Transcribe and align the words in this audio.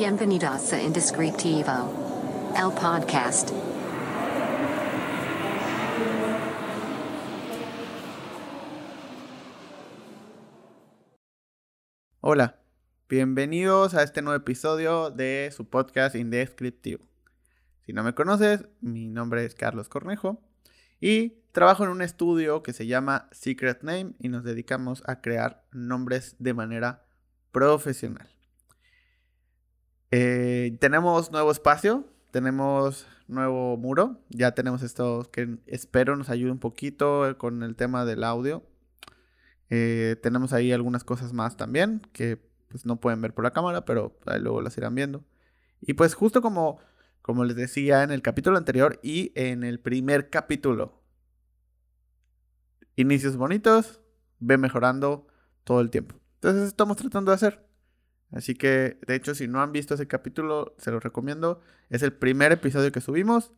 Bienvenidos 0.00 0.72
a 0.72 0.80
Indescriptivo, 0.80 2.54
el 2.56 2.72
podcast. 2.72 3.50
Hola, 12.22 12.62
bienvenidos 13.10 13.92
a 13.92 14.02
este 14.02 14.22
nuevo 14.22 14.38
episodio 14.38 15.10
de 15.10 15.50
su 15.54 15.68
podcast 15.68 16.14
Indescriptivo. 16.14 17.04
Si 17.84 17.92
no 17.92 18.02
me 18.02 18.14
conoces, 18.14 18.64
mi 18.80 19.06
nombre 19.06 19.44
es 19.44 19.54
Carlos 19.54 19.90
Cornejo 19.90 20.40
y 20.98 21.42
trabajo 21.52 21.84
en 21.84 21.90
un 21.90 22.00
estudio 22.00 22.62
que 22.62 22.72
se 22.72 22.86
llama 22.86 23.28
Secret 23.32 23.82
Name 23.82 24.14
y 24.18 24.30
nos 24.30 24.44
dedicamos 24.44 25.02
a 25.04 25.20
crear 25.20 25.66
nombres 25.72 26.36
de 26.38 26.54
manera 26.54 27.04
profesional. 27.52 28.39
Eh, 30.10 30.76
tenemos 30.80 31.30
nuevo 31.30 31.52
espacio, 31.52 32.04
tenemos 32.32 33.06
nuevo 33.28 33.76
muro, 33.76 34.20
ya 34.28 34.52
tenemos 34.52 34.82
esto 34.82 35.30
que 35.32 35.58
espero 35.66 36.16
nos 36.16 36.30
ayude 36.30 36.50
un 36.50 36.58
poquito 36.58 37.36
con 37.38 37.62
el 37.62 37.76
tema 37.76 38.04
del 38.04 38.24
audio. 38.24 38.64
Eh, 39.68 40.16
tenemos 40.22 40.52
ahí 40.52 40.72
algunas 40.72 41.04
cosas 41.04 41.32
más 41.32 41.56
también 41.56 42.02
que 42.12 42.36
pues, 42.68 42.86
no 42.86 43.00
pueden 43.00 43.20
ver 43.20 43.34
por 43.34 43.44
la 43.44 43.52
cámara, 43.52 43.84
pero 43.84 44.18
luego 44.40 44.60
las 44.62 44.76
irán 44.76 44.94
viendo. 44.94 45.24
Y 45.80 45.94
pues 45.94 46.14
justo 46.14 46.42
como, 46.42 46.78
como 47.22 47.44
les 47.44 47.56
decía 47.56 48.02
en 48.02 48.10
el 48.10 48.22
capítulo 48.22 48.58
anterior 48.58 48.98
y 49.02 49.32
en 49.36 49.62
el 49.62 49.80
primer 49.80 50.28
capítulo, 50.28 51.02
inicios 52.96 53.36
bonitos, 53.36 54.00
ve 54.40 54.58
mejorando 54.58 55.28
todo 55.64 55.80
el 55.80 55.90
tiempo. 55.90 56.16
Entonces 56.34 56.68
estamos 56.68 56.96
tratando 56.96 57.30
de 57.30 57.36
hacer. 57.36 57.69
Así 58.32 58.54
que, 58.54 58.98
de 59.06 59.14
hecho, 59.14 59.34
si 59.34 59.48
no 59.48 59.60
han 59.60 59.72
visto 59.72 59.94
ese 59.94 60.06
capítulo, 60.06 60.74
se 60.78 60.90
los 60.90 61.02
recomiendo. 61.02 61.60
Es 61.88 62.02
el 62.02 62.12
primer 62.12 62.52
episodio 62.52 62.92
que 62.92 63.00
subimos. 63.00 63.52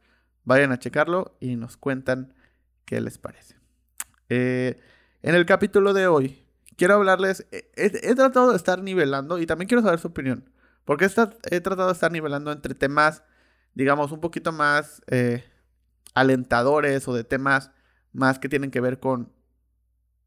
Vayan 0.45 0.73
a 0.73 0.79
checarlo 0.79 1.37
y 1.41 1.57
nos 1.57 1.77
cuentan 1.77 2.35
qué 2.85 3.01
les 3.01 3.19
parece. 3.19 3.57
Eh, 4.29 4.81
en 5.23 5.35
el 5.35 5.45
capítulo 5.47 5.93
de 5.93 6.07
hoy, 6.07 6.47
quiero 6.77 6.95
hablarles. 6.95 7.47
He, 7.51 8.15
tratado 8.15 8.51
de 8.51 8.57
estar 8.57 8.83
nivelando 8.83 9.39
y 9.39 9.47
también 9.47 9.69
quiero 9.69 9.83
saber 9.83 9.99
su 9.99 10.09
opinión. 10.09 10.51
Porque 10.85 11.05
he 11.05 11.61
tratado 11.61 11.89
de 11.89 11.93
estar 11.93 12.11
nivelando 12.11 12.51
entre 12.51 12.75
temas, 12.75 13.23
digamos, 13.75 14.11
un 14.11 14.21
poquito 14.21 14.53
más 14.53 15.03
eh, 15.07 15.45
alentadores 16.15 17.07
o 17.07 17.15
de 17.15 17.25
temas 17.25 17.71
más 18.13 18.39
que 18.39 18.49
tienen 18.49 18.71
que 18.71 18.81
ver 18.81 18.99
con 18.99 19.33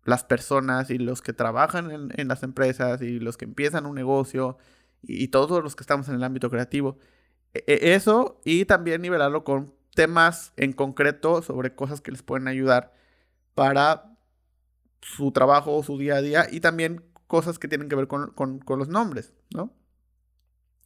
las 0.06 0.24
personas 0.24 0.90
y 0.92 0.98
los 1.00 1.22
que 1.22 1.34
trabajan 1.34 2.12
en, 2.16 2.28
las 2.28 2.44
empresas 2.44 3.02
y 3.02 3.20
los 3.20 3.38
que 3.38 3.46
empiezan 3.46 3.86
un 3.86 3.96
negocio 3.96 4.58
y, 5.02 5.28
todos 5.30 5.64
los 5.64 5.76
que 5.76 5.84
estamos 5.84 6.08
en 6.08 6.16
el 6.16 6.24
ámbito 6.24 6.50
creativo. 6.50 6.98
E, 7.54 7.64
e, 7.68 7.96
eso 7.96 8.42
y 8.46 8.66
también 8.66 9.02
nivelarlo 9.02 9.44
con 9.44 9.74
temas 9.96 10.54
en 10.58 10.74
concreto 10.74 11.42
sobre 11.42 11.76
cosas 11.76 12.02
que 12.02 12.12
les 12.12 12.24
pueden 12.24 12.48
ayudar 12.48 12.94
para 13.56 14.16
su 15.02 15.32
trabajo, 15.32 15.82
su 15.84 15.98
día 15.98 16.18
a 16.18 16.22
día 16.22 16.48
y 16.52 16.60
también 16.60 17.04
cosas 17.28 17.58
que 17.58 17.68
tienen 17.68 17.90
que 17.90 17.96
ver 17.96 18.08
con, 18.08 18.34
los 18.68 18.88
nombres, 18.88 19.34
¿no? 19.54 19.74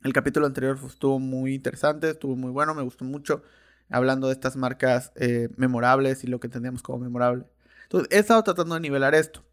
El 0.02 0.14
capítulo 0.14 0.46
anterior 0.46 0.80
estuvo 0.86 1.20
muy 1.20 1.54
interesante, 1.56 2.12
estuvo 2.12 2.38
muy 2.38 2.52
bueno, 2.52 2.74
me 2.74 2.84
gustó 2.84 3.04
mucho, 3.04 3.44
hablando 3.90 4.28
de 4.28 4.34
estas 4.34 4.56
marcas 4.56 5.12
eh, 5.16 5.50
memorables 5.58 6.24
y 6.24 6.28
lo 6.28 6.40
que 6.40 6.48
entendíamos 6.48 6.82
como 6.84 7.00
memorable. 7.00 7.46
Entonces, 7.90 8.16
he 8.16 8.20
estado 8.20 8.44
tratando 8.44 8.76
de 8.76 8.82
nivelar 8.82 9.16
esto. 9.16 9.44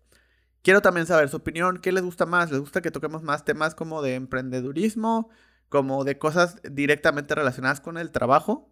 Quiero 0.60 0.82
también 0.82 1.06
saber 1.06 1.30
su 1.30 1.38
opinión, 1.38 1.78
¿qué 1.78 1.90
les 1.90 2.02
gusta 2.02 2.26
más? 2.26 2.50
¿Les 2.50 2.60
gusta 2.60 2.82
que 2.82 2.90
toquemos 2.90 3.22
más 3.22 3.46
temas 3.46 3.74
como 3.74 4.02
de 4.02 4.14
emprendedurismo, 4.14 5.30
como 5.70 6.04
de 6.04 6.18
cosas 6.18 6.56
directamente 6.70 7.34
relacionadas 7.34 7.80
con 7.80 7.96
el 7.96 8.10
trabajo? 8.10 8.70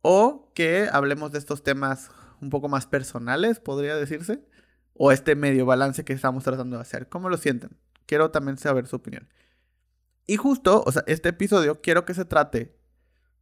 ¿O 0.00 0.52
que 0.54 0.88
hablemos 0.92 1.32
de 1.32 1.38
estos 1.38 1.64
temas 1.64 2.10
un 2.40 2.50
poco 2.50 2.68
más 2.68 2.86
personales, 2.86 3.58
podría 3.58 3.96
decirse? 3.96 4.46
¿O 4.92 5.10
este 5.10 5.34
medio 5.34 5.66
balance 5.66 6.04
que 6.04 6.12
estamos 6.12 6.44
tratando 6.44 6.76
de 6.76 6.82
hacer? 6.82 7.08
¿Cómo 7.08 7.28
lo 7.28 7.36
sienten? 7.36 7.76
Quiero 8.06 8.30
también 8.30 8.58
saber 8.58 8.86
su 8.86 8.96
opinión. 8.96 9.28
Y 10.26 10.36
justo, 10.36 10.84
o 10.86 10.92
sea, 10.92 11.02
este 11.08 11.30
episodio 11.30 11.80
quiero 11.80 12.04
que 12.04 12.14
se 12.14 12.26
trate 12.26 12.78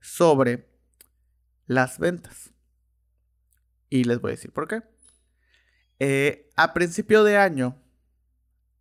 sobre 0.01 0.73
las 1.67 1.99
ventas. 1.99 2.55
Y 3.91 4.05
les 4.05 4.21
voy 4.21 4.31
a 4.31 4.37
decir 4.37 4.53
por 4.53 4.67
qué. 4.67 4.92
Eh, 6.05 6.51
a 6.57 6.75
principio 6.75 7.23
de 7.23 7.37
año 7.37 7.77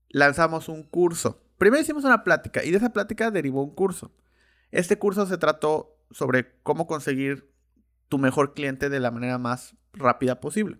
lanzamos 0.09 0.67
un 0.69 0.81
curso. 0.81 1.43
Primero 1.59 1.79
hicimos 1.79 2.03
una 2.03 2.23
plática 2.23 2.63
y 2.63 2.71
de 2.71 2.77
esa 2.77 2.93
plática 2.93 3.29
derivó 3.29 3.61
un 3.61 3.75
curso. 3.75 4.11
Este 4.71 4.97
curso 4.97 5.27
se 5.27 5.37
trató 5.37 5.99
sobre 6.09 6.55
cómo 6.63 6.87
conseguir 6.87 7.53
tu 8.09 8.17
mejor 8.17 8.55
cliente 8.55 8.89
de 8.89 8.99
la 8.99 9.11
manera 9.11 9.37
más 9.37 9.75
rápida 9.93 10.39
posible. 10.39 10.79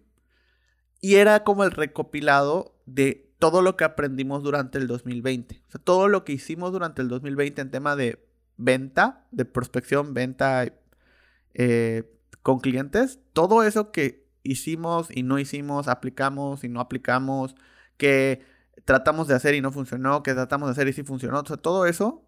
Y 0.99 1.17
era 1.17 1.43
como 1.43 1.63
el 1.63 1.69
recopilado 1.69 2.75
de 2.87 3.31
todo 3.37 3.61
lo 3.61 3.77
que 3.77 3.83
aprendimos 3.83 4.41
durante 4.41 4.79
el 4.79 4.87
2020. 4.87 5.63
O 5.67 5.71
sea, 5.71 5.79
todo 5.79 6.07
lo 6.07 6.23
que 6.23 6.33
hicimos 6.33 6.71
durante 6.71 7.03
el 7.03 7.07
2020 7.07 7.61
en 7.61 7.69
tema 7.69 7.95
de 7.95 8.27
venta, 8.57 9.27
de 9.29 9.45
prospección, 9.45 10.15
venta 10.15 10.65
eh, 11.53 12.19
con 12.41 12.61
clientes. 12.61 13.19
Todo 13.31 13.61
eso 13.61 13.91
que 13.91 14.20
hicimos 14.43 15.07
y 15.09 15.23
no 15.23 15.39
hicimos, 15.39 15.87
aplicamos 15.87 16.63
y 16.63 16.69
no 16.69 16.79
aplicamos, 16.79 17.55
que 17.97 18.41
tratamos 18.85 19.27
de 19.27 19.35
hacer 19.35 19.55
y 19.55 19.61
no 19.61 19.71
funcionó, 19.71 20.23
que 20.23 20.33
tratamos 20.33 20.67
de 20.67 20.71
hacer 20.71 20.87
y 20.87 20.93
sí 20.93 21.03
funcionó. 21.03 21.39
O 21.39 21.45
sea, 21.45 21.57
todo 21.57 21.85
eso 21.85 22.25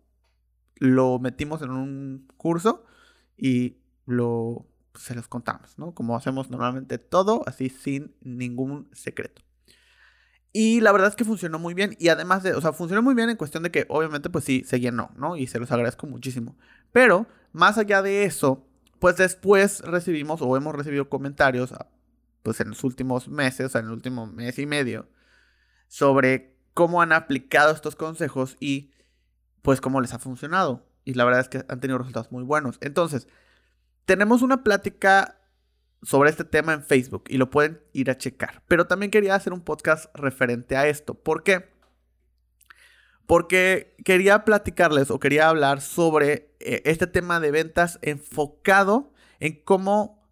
lo 0.76 1.20
metimos 1.20 1.62
en 1.62 1.72
un 1.72 2.28
curso 2.38 2.86
y 3.38 3.78
lo 4.06 4.68
se 4.96 5.16
los 5.16 5.28
contamos, 5.28 5.78
¿no? 5.78 5.94
Como 5.94 6.16
hacemos 6.16 6.52
normalmente 6.52 6.98
todo, 7.00 7.44
así 7.48 7.70
sin 7.70 8.16
ningún 8.22 8.90
secreto. 8.94 9.42
Y 10.52 10.82
la 10.82 10.92
verdad 10.92 11.10
es 11.10 11.16
que 11.16 11.26
funcionó 11.26 11.58
muy 11.58 11.74
bien. 11.74 11.96
Y 12.00 12.10
además 12.10 12.44
de, 12.44 12.54
o 12.54 12.62
sea, 12.62 12.74
funcionó 12.74 13.02
muy 13.02 13.16
bien 13.16 13.30
en 13.30 13.38
cuestión 13.38 13.64
de 13.64 13.72
que 13.72 13.88
obviamente 13.90 14.30
pues 14.30 14.46
sí, 14.46 14.64
se 14.66 14.80
llenó, 14.80 15.10
¿no? 15.16 15.36
Y 15.36 15.48
se 15.48 15.60
los 15.60 15.72
agradezco 15.72 16.06
muchísimo. 16.06 16.56
Pero 16.92 17.26
más 17.54 17.80
allá 17.80 18.04
de 18.04 18.26
eso, 18.26 18.68
pues 19.00 19.18
después 19.18 19.80
recibimos 19.82 20.42
o 20.44 20.56
hemos 20.56 20.76
recibido 20.76 21.10
comentarios 21.10 21.74
pues 22.44 22.60
en 22.60 22.70
los 22.70 22.84
últimos 22.84 23.28
meses, 23.28 23.68
o 23.68 23.70
sea, 23.70 23.82
en 23.82 23.88
el 23.88 23.94
último 23.94 24.28
mes 24.28 24.60
y 24.60 24.66
medio, 24.66 25.10
sobre 25.88 26.56
cómo 26.74 27.02
han 27.02 27.14
aplicado 27.14 27.72
estos 27.72 27.96
consejos 27.96 28.58
y 28.60 28.94
pues 29.62 29.82
cómo 29.82 30.02
les 30.02 30.14
ha 30.14 30.20
funcionado. 30.20 30.86
Y 31.06 31.16
la 31.16 31.26
verdad 31.26 31.42
es 31.42 31.50
que 31.50 31.66
han 31.68 31.80
tenido 31.80 31.98
resultados 31.98 32.32
muy 32.32 32.44
buenos. 32.44 32.78
Entonces, 32.82 33.28
tenemos 34.06 34.42
una 34.42 34.64
plática 34.64 35.40
sobre 36.02 36.30
este 36.30 36.44
tema 36.44 36.74
en 36.74 36.84
Facebook 36.84 37.24
y 37.30 37.38
lo 37.38 37.50
pueden 37.50 37.82
ir 37.94 38.10
a 38.10 38.18
checar. 38.18 38.62
Pero 38.68 38.88
también 38.88 39.12
quería 39.12 39.36
hacer 39.36 39.54
un 39.54 39.62
podcast 39.62 40.14
referente 40.16 40.76
a 40.76 40.88
esto. 40.88 41.14
¿Por 41.14 41.44
qué? 41.44 41.72
Porque 43.26 43.96
quería 44.04 44.44
platicarles 44.44 45.10
o 45.10 45.20
quería 45.20 45.48
hablar 45.48 45.80
sobre 45.80 46.54
eh, 46.60 46.82
este 46.86 47.08
tema 47.08 47.40
de 47.40 47.52
ventas 47.52 48.00
enfocado 48.02 49.14
en 49.40 49.62
cómo 49.64 50.23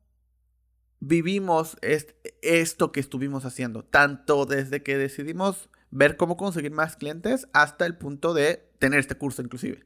vivimos 1.01 1.77
esto 1.81 2.91
que 2.91 2.99
estuvimos 2.99 3.43
haciendo, 3.43 3.83
tanto 3.83 4.45
desde 4.45 4.83
que 4.83 4.97
decidimos 4.97 5.69
ver 5.89 6.15
cómo 6.15 6.37
conseguir 6.37 6.71
más 6.71 6.95
clientes 6.95 7.47
hasta 7.51 7.85
el 7.85 7.97
punto 7.97 8.33
de 8.33 8.71
tener 8.79 8.99
este 8.99 9.15
curso 9.15 9.41
inclusive. 9.41 9.85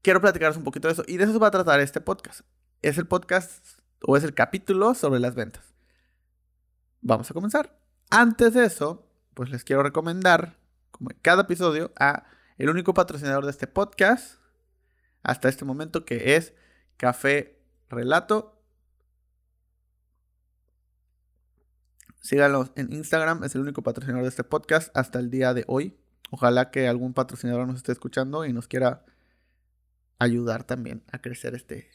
Quiero 0.00 0.20
platicaros 0.20 0.56
un 0.56 0.64
poquito 0.64 0.88
de 0.88 0.94
eso 0.94 1.04
y 1.06 1.16
de 1.16 1.24
eso 1.24 1.34
se 1.34 1.38
va 1.38 1.48
a 1.48 1.52
tratar 1.52 1.80
este 1.80 2.00
podcast. 2.00 2.40
Es 2.80 2.98
el 2.98 3.06
podcast 3.06 3.80
o 4.06 4.16
es 4.16 4.24
el 4.24 4.32
capítulo 4.32 4.94
sobre 4.94 5.20
las 5.20 5.34
ventas. 5.34 5.74
Vamos 7.00 7.30
a 7.30 7.34
comenzar. 7.34 7.78
Antes 8.08 8.54
de 8.54 8.64
eso, 8.64 9.08
pues 9.34 9.50
les 9.50 9.64
quiero 9.64 9.82
recomendar, 9.82 10.56
como 10.92 11.10
en 11.10 11.18
cada 11.20 11.42
episodio, 11.42 11.92
a 11.98 12.26
el 12.58 12.70
único 12.70 12.94
patrocinador 12.94 13.44
de 13.44 13.50
este 13.50 13.66
podcast 13.66 14.36
hasta 15.22 15.48
este 15.48 15.64
momento 15.64 16.04
que 16.04 16.36
es 16.36 16.54
Café 16.96 17.60
Relato 17.88 18.51
Síganlos 22.22 22.70
en 22.76 22.92
Instagram, 22.92 23.42
es 23.42 23.56
el 23.56 23.62
único 23.62 23.82
patrocinador 23.82 24.22
de 24.22 24.28
este 24.28 24.44
podcast 24.44 24.96
hasta 24.96 25.18
el 25.18 25.28
día 25.28 25.54
de 25.54 25.64
hoy. 25.66 25.98
Ojalá 26.30 26.70
que 26.70 26.86
algún 26.86 27.14
patrocinador 27.14 27.66
nos 27.66 27.78
esté 27.78 27.90
escuchando 27.90 28.46
y 28.46 28.52
nos 28.52 28.68
quiera 28.68 29.04
ayudar 30.20 30.62
también 30.62 31.02
a 31.10 31.20
crecer 31.20 31.56
este, 31.56 31.90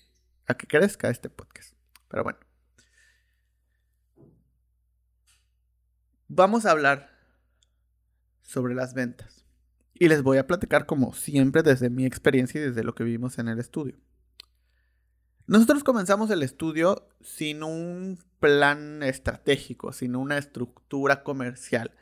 a 0.46 0.56
que 0.56 0.68
crezca 0.68 1.10
este 1.10 1.30
podcast. 1.30 1.74
Pero 2.10 2.26
bueno. 2.26 2.40
Vamos 6.28 6.66
a 6.66 6.72
hablar 6.72 7.10
sobre 8.42 8.76
las 8.76 8.94
ventas. 8.94 9.46
Y 9.94 10.10
les 10.10 10.24
voy 10.24 10.40
a 10.40 10.46
platicar 10.46 10.86
como 10.86 11.14
siempre 11.14 11.64
desde 11.64 11.90
mi 11.90 12.06
experiencia 12.06 12.60
y 12.60 12.66
desde 12.66 12.84
lo 12.84 12.94
que 12.96 13.06
vivimos 13.06 13.40
en 13.40 13.48
el 13.48 13.60
estudio. 13.60 13.98
Nosotros 15.48 15.86
comenzamos 15.86 16.30
el 16.30 16.44
estudio 16.44 17.08
sin 17.22 17.64
un 17.64 18.20
plan 18.42 19.02
estratégico, 19.02 19.94
sin 19.94 20.18
una 20.18 20.38
estructura 20.38 21.24
comercial, 21.24 21.96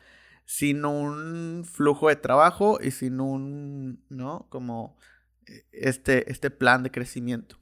sin 0.45 0.83
un 0.83 1.63
flujo 1.63 2.09
de 2.09 2.15
trabajo 2.15 2.79
y 2.81 2.89
sin 2.89 3.21
un, 3.21 4.03
¿no? 4.09 4.47
Como 4.49 4.97
este, 5.71 6.31
este 6.31 6.49
plan 6.49 6.81
de 6.81 6.89
crecimiento. 6.89 7.57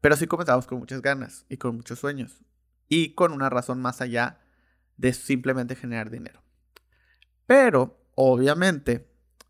Pero 0.00 0.16
sí 0.16 0.26
comenzamos 0.26 0.66
con 0.66 0.78
muchas 0.78 1.02
ganas 1.02 1.44
y 1.50 1.58
con 1.58 1.76
muchos 1.76 1.98
sueños 1.98 2.42
y 2.88 3.14
con 3.14 3.32
una 3.32 3.50
razón 3.50 3.82
más 3.82 4.00
allá 4.00 4.40
de 4.96 5.12
simplemente 5.12 5.76
generar 5.76 6.08
dinero. 6.10 6.42
Pero, 7.46 8.00
obviamente, 8.14 9.06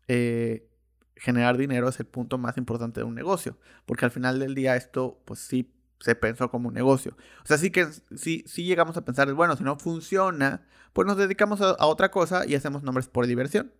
eh, 0.09 0.69
generar 1.15 1.57
dinero 1.57 1.89
es 1.89 1.99
el 1.99 2.05
punto 2.05 2.37
más 2.37 2.57
importante 2.57 2.99
de 2.99 3.05
un 3.05 3.15
negocio, 3.15 3.57
porque 3.85 4.05
al 4.05 4.11
final 4.11 4.39
del 4.39 4.55
día 4.55 4.75
esto, 4.75 5.21
pues 5.25 5.39
sí 5.39 5.71
se 5.99 6.15
pensó 6.15 6.49
como 6.49 6.67
un 6.67 6.73
negocio. 6.73 7.15
O 7.43 7.47
sea, 7.47 7.57
sí 7.57 7.71
que 7.71 7.87
sí, 8.15 8.43
sí 8.47 8.63
llegamos 8.63 8.97
a 8.97 9.05
pensar, 9.05 9.31
bueno, 9.33 9.55
si 9.55 9.63
no 9.63 9.77
funciona, 9.77 10.65
pues 10.93 11.07
nos 11.07 11.17
dedicamos 11.17 11.61
a, 11.61 11.85
otra 11.85 12.11
cosa 12.11 12.45
y 12.45 12.55
hacemos 12.55 12.83
nombres 12.83 13.07
por 13.07 13.27
diversión. 13.27 13.73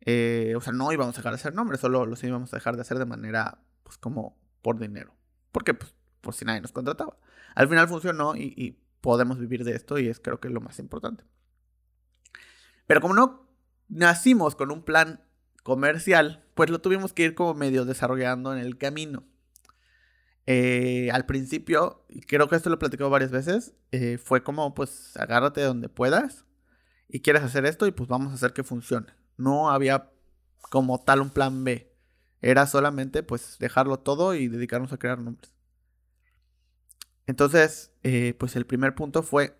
Eh, 0.00 0.54
o 0.56 0.60
sea, 0.60 0.72
no 0.72 0.92
íbamos 0.92 1.16
a 1.16 1.18
dejar 1.18 1.32
de 1.32 1.36
hacer 1.36 1.54
nombres, 1.54 1.80
solo 1.80 2.06
los 2.06 2.22
íbamos 2.22 2.52
a 2.52 2.56
dejar 2.56 2.76
de 2.76 2.82
hacer 2.82 2.98
de 2.98 3.06
manera, 3.06 3.58
pues 3.82 3.98
como 3.98 4.38
por 4.62 4.78
dinero. 4.78 5.14
Porque, 5.50 5.74
pues, 5.74 5.94
por 6.20 6.34
si 6.34 6.44
nadie 6.44 6.60
nos 6.60 6.72
contrataba. 6.72 7.16
Al 7.54 7.68
final 7.68 7.88
funcionó 7.88 8.36
y, 8.36 8.54
y 8.56 8.78
podemos 9.00 9.38
vivir 9.38 9.64
de 9.64 9.74
esto 9.74 9.98
y 9.98 10.08
es 10.08 10.20
creo 10.20 10.40
que 10.40 10.48
lo 10.48 10.60
más 10.60 10.78
importante. 10.78 11.24
Pero 12.86 13.00
como 13.00 13.14
no 13.14 13.48
nacimos 13.88 14.54
con 14.54 14.70
un 14.70 14.82
plan 14.82 15.25
comercial, 15.66 16.44
pues 16.54 16.70
lo 16.70 16.80
tuvimos 16.80 17.12
que 17.12 17.24
ir 17.24 17.34
como 17.34 17.52
medio 17.52 17.84
desarrollando 17.84 18.54
en 18.54 18.60
el 18.60 18.78
camino. 18.78 19.24
Eh, 20.46 21.10
al 21.12 21.26
principio, 21.26 22.06
creo 22.28 22.48
que 22.48 22.54
esto 22.54 22.70
lo 22.70 22.76
he 22.76 22.78
platicado 22.78 23.10
varias 23.10 23.32
veces, 23.32 23.74
eh, 23.90 24.16
fue 24.16 24.44
como 24.44 24.76
pues 24.76 25.16
agárrate 25.16 25.62
donde 25.62 25.88
puedas 25.88 26.44
y 27.08 27.18
quieres 27.18 27.42
hacer 27.42 27.66
esto 27.66 27.88
y 27.88 27.90
pues 27.90 28.08
vamos 28.08 28.30
a 28.30 28.36
hacer 28.36 28.52
que 28.52 28.62
funcione. 28.62 29.08
No 29.38 29.68
había 29.68 30.12
como 30.70 31.00
tal 31.00 31.20
un 31.20 31.30
plan 31.30 31.64
B. 31.64 31.92
Era 32.42 32.68
solamente 32.68 33.24
pues 33.24 33.56
dejarlo 33.58 33.98
todo 33.98 34.36
y 34.36 34.46
dedicarnos 34.46 34.92
a 34.92 34.98
crear 34.98 35.18
nombres. 35.18 35.52
Entonces, 37.26 37.90
eh, 38.04 38.34
pues 38.38 38.54
el 38.54 38.66
primer 38.66 38.94
punto 38.94 39.24
fue 39.24 39.58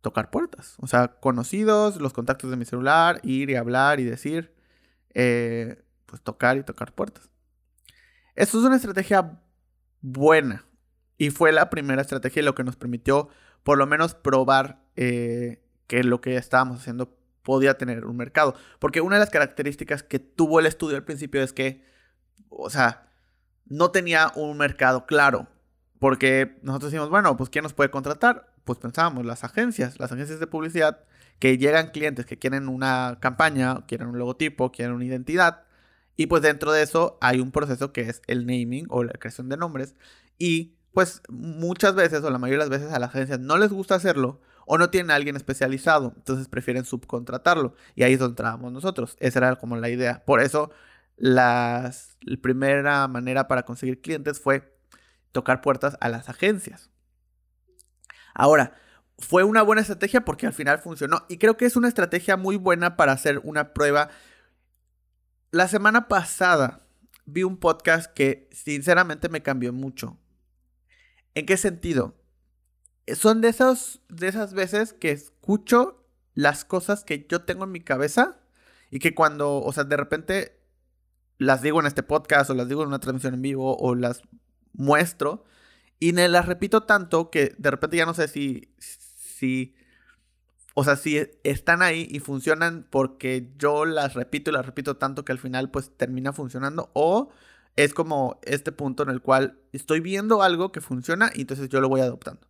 tocar 0.00 0.30
puertas. 0.30 0.76
O 0.78 0.86
sea, 0.86 1.20
conocidos, 1.20 2.00
los 2.00 2.14
contactos 2.14 2.50
de 2.50 2.56
mi 2.56 2.64
celular, 2.64 3.20
ir 3.22 3.50
y 3.50 3.56
hablar 3.56 4.00
y 4.00 4.04
decir, 4.04 4.58
eh, 5.14 5.82
pues 6.06 6.22
tocar 6.22 6.56
y 6.56 6.62
tocar 6.62 6.94
puertas. 6.94 7.30
Esto 8.34 8.58
es 8.58 8.64
una 8.64 8.76
estrategia 8.76 9.40
buena 10.00 10.64
y 11.18 11.30
fue 11.30 11.52
la 11.52 11.70
primera 11.70 12.02
estrategia 12.02 12.40
y 12.40 12.44
lo 12.44 12.54
que 12.54 12.64
nos 12.64 12.76
permitió 12.76 13.28
por 13.62 13.78
lo 13.78 13.86
menos 13.86 14.14
probar 14.14 14.82
eh, 14.96 15.62
que 15.86 16.02
lo 16.02 16.20
que 16.20 16.36
estábamos 16.36 16.78
haciendo 16.78 17.16
podía 17.42 17.76
tener 17.76 18.06
un 18.06 18.16
mercado. 18.16 18.54
Porque 18.78 19.00
una 19.00 19.16
de 19.16 19.20
las 19.20 19.30
características 19.30 20.02
que 20.02 20.18
tuvo 20.18 20.60
el 20.60 20.66
estudio 20.66 20.96
al 20.96 21.04
principio 21.04 21.42
es 21.42 21.52
que, 21.52 21.84
o 22.48 22.70
sea, 22.70 23.08
no 23.66 23.90
tenía 23.90 24.32
un 24.34 24.56
mercado 24.56 25.06
claro. 25.06 25.48
Porque 25.98 26.58
nosotros 26.62 26.92
decimos, 26.92 27.10
bueno, 27.10 27.36
pues 27.36 27.50
¿quién 27.50 27.62
nos 27.62 27.74
puede 27.74 27.90
contratar? 27.90 28.52
Pues 28.64 28.78
pensábamos, 28.78 29.26
las 29.26 29.44
agencias, 29.44 29.98
las 29.98 30.12
agencias 30.12 30.40
de 30.40 30.46
publicidad 30.46 31.04
que 31.40 31.58
llegan 31.58 31.90
clientes 31.90 32.26
que 32.26 32.38
quieren 32.38 32.68
una 32.68 33.18
campaña, 33.20 33.84
quieren 33.86 34.08
un 34.08 34.18
logotipo, 34.18 34.70
quieren 34.70 34.94
una 34.94 35.06
identidad. 35.06 35.64
Y 36.16 36.26
pues 36.26 36.42
dentro 36.42 36.70
de 36.70 36.82
eso 36.82 37.18
hay 37.22 37.40
un 37.40 37.50
proceso 37.50 37.92
que 37.92 38.02
es 38.02 38.22
el 38.26 38.46
naming 38.46 38.86
o 38.90 39.02
la 39.04 39.14
creación 39.14 39.48
de 39.48 39.56
nombres. 39.56 39.96
Y 40.38 40.76
pues 40.92 41.22
muchas 41.30 41.94
veces 41.94 42.22
o 42.22 42.30
la 42.30 42.38
mayoría 42.38 42.64
de 42.64 42.70
las 42.70 42.80
veces 42.80 42.94
a 42.94 42.98
las 42.98 43.10
agencias 43.10 43.40
no 43.40 43.56
les 43.56 43.72
gusta 43.72 43.94
hacerlo 43.94 44.42
o 44.66 44.76
no 44.76 44.90
tienen 44.90 45.10
a 45.10 45.14
alguien 45.14 45.34
especializado. 45.34 46.12
Entonces 46.14 46.46
prefieren 46.46 46.84
subcontratarlo. 46.84 47.74
Y 47.94 48.02
ahí 48.02 48.12
es 48.12 48.18
donde 48.18 48.32
entramos 48.32 48.70
nosotros. 48.70 49.16
Esa 49.18 49.38
era 49.38 49.56
como 49.56 49.76
la 49.76 49.88
idea. 49.88 50.22
Por 50.26 50.42
eso 50.42 50.70
las, 51.16 52.18
la 52.20 52.36
primera 52.36 53.08
manera 53.08 53.48
para 53.48 53.64
conseguir 53.64 54.02
clientes 54.02 54.40
fue 54.40 54.76
tocar 55.32 55.62
puertas 55.62 55.96
a 56.00 56.10
las 56.10 56.28
agencias. 56.28 56.90
Ahora, 58.34 58.74
fue 59.20 59.44
una 59.44 59.62
buena 59.62 59.82
estrategia 59.82 60.24
porque 60.24 60.46
al 60.46 60.52
final 60.52 60.78
funcionó. 60.78 61.24
Y 61.28 61.38
creo 61.38 61.56
que 61.56 61.66
es 61.66 61.76
una 61.76 61.88
estrategia 61.88 62.36
muy 62.36 62.56
buena 62.56 62.96
para 62.96 63.12
hacer 63.12 63.40
una 63.44 63.72
prueba. 63.72 64.10
La 65.50 65.68
semana 65.68 66.08
pasada 66.08 66.86
vi 67.26 67.42
un 67.42 67.58
podcast 67.58 68.12
que 68.12 68.48
sinceramente 68.52 69.28
me 69.28 69.42
cambió 69.42 69.72
mucho. 69.72 70.18
¿En 71.34 71.46
qué 71.46 71.56
sentido? 71.56 72.16
Son 73.14 73.40
de, 73.40 73.48
esos, 73.48 74.00
de 74.08 74.28
esas 74.28 74.54
veces 74.54 74.92
que 74.92 75.10
escucho 75.10 76.06
las 76.34 76.64
cosas 76.64 77.04
que 77.04 77.26
yo 77.28 77.42
tengo 77.42 77.64
en 77.64 77.72
mi 77.72 77.80
cabeza 77.80 78.40
y 78.90 78.98
que 78.98 79.14
cuando, 79.14 79.58
o 79.58 79.72
sea, 79.72 79.84
de 79.84 79.96
repente 79.96 80.60
las 81.38 81.62
digo 81.62 81.80
en 81.80 81.86
este 81.86 82.02
podcast 82.02 82.50
o 82.50 82.54
las 82.54 82.68
digo 82.68 82.82
en 82.82 82.88
una 82.88 83.00
transmisión 83.00 83.34
en 83.34 83.42
vivo 83.42 83.76
o 83.76 83.94
las 83.94 84.22
muestro 84.72 85.44
y 85.98 86.12
me 86.12 86.28
las 86.28 86.46
repito 86.46 86.84
tanto 86.84 87.30
que 87.30 87.54
de 87.58 87.70
repente 87.70 87.96
ya 87.96 88.06
no 88.06 88.14
sé 88.14 88.28
si, 88.28 88.74
si, 89.40 89.74
o 90.74 90.84
sea, 90.84 90.96
si 90.96 91.18
están 91.44 91.82
ahí 91.82 92.06
y 92.10 92.20
funcionan 92.20 92.86
porque 92.90 93.50
yo 93.56 93.86
las 93.86 94.14
repito 94.14 94.50
y 94.50 94.54
las 94.54 94.66
repito 94.66 94.96
tanto 94.96 95.24
que 95.24 95.32
al 95.32 95.38
final 95.38 95.70
pues 95.70 95.96
termina 95.96 96.32
funcionando 96.32 96.90
o 96.92 97.30
es 97.76 97.94
como 97.94 98.38
este 98.42 98.72
punto 98.72 99.02
en 99.02 99.08
el 99.08 99.22
cual 99.22 99.58
estoy 99.72 100.00
viendo 100.00 100.42
algo 100.42 100.72
que 100.72 100.80
funciona 100.80 101.30
y 101.34 101.42
entonces 101.42 101.68
yo 101.70 101.80
lo 101.80 101.88
voy 101.88 102.02
adoptando. 102.02 102.46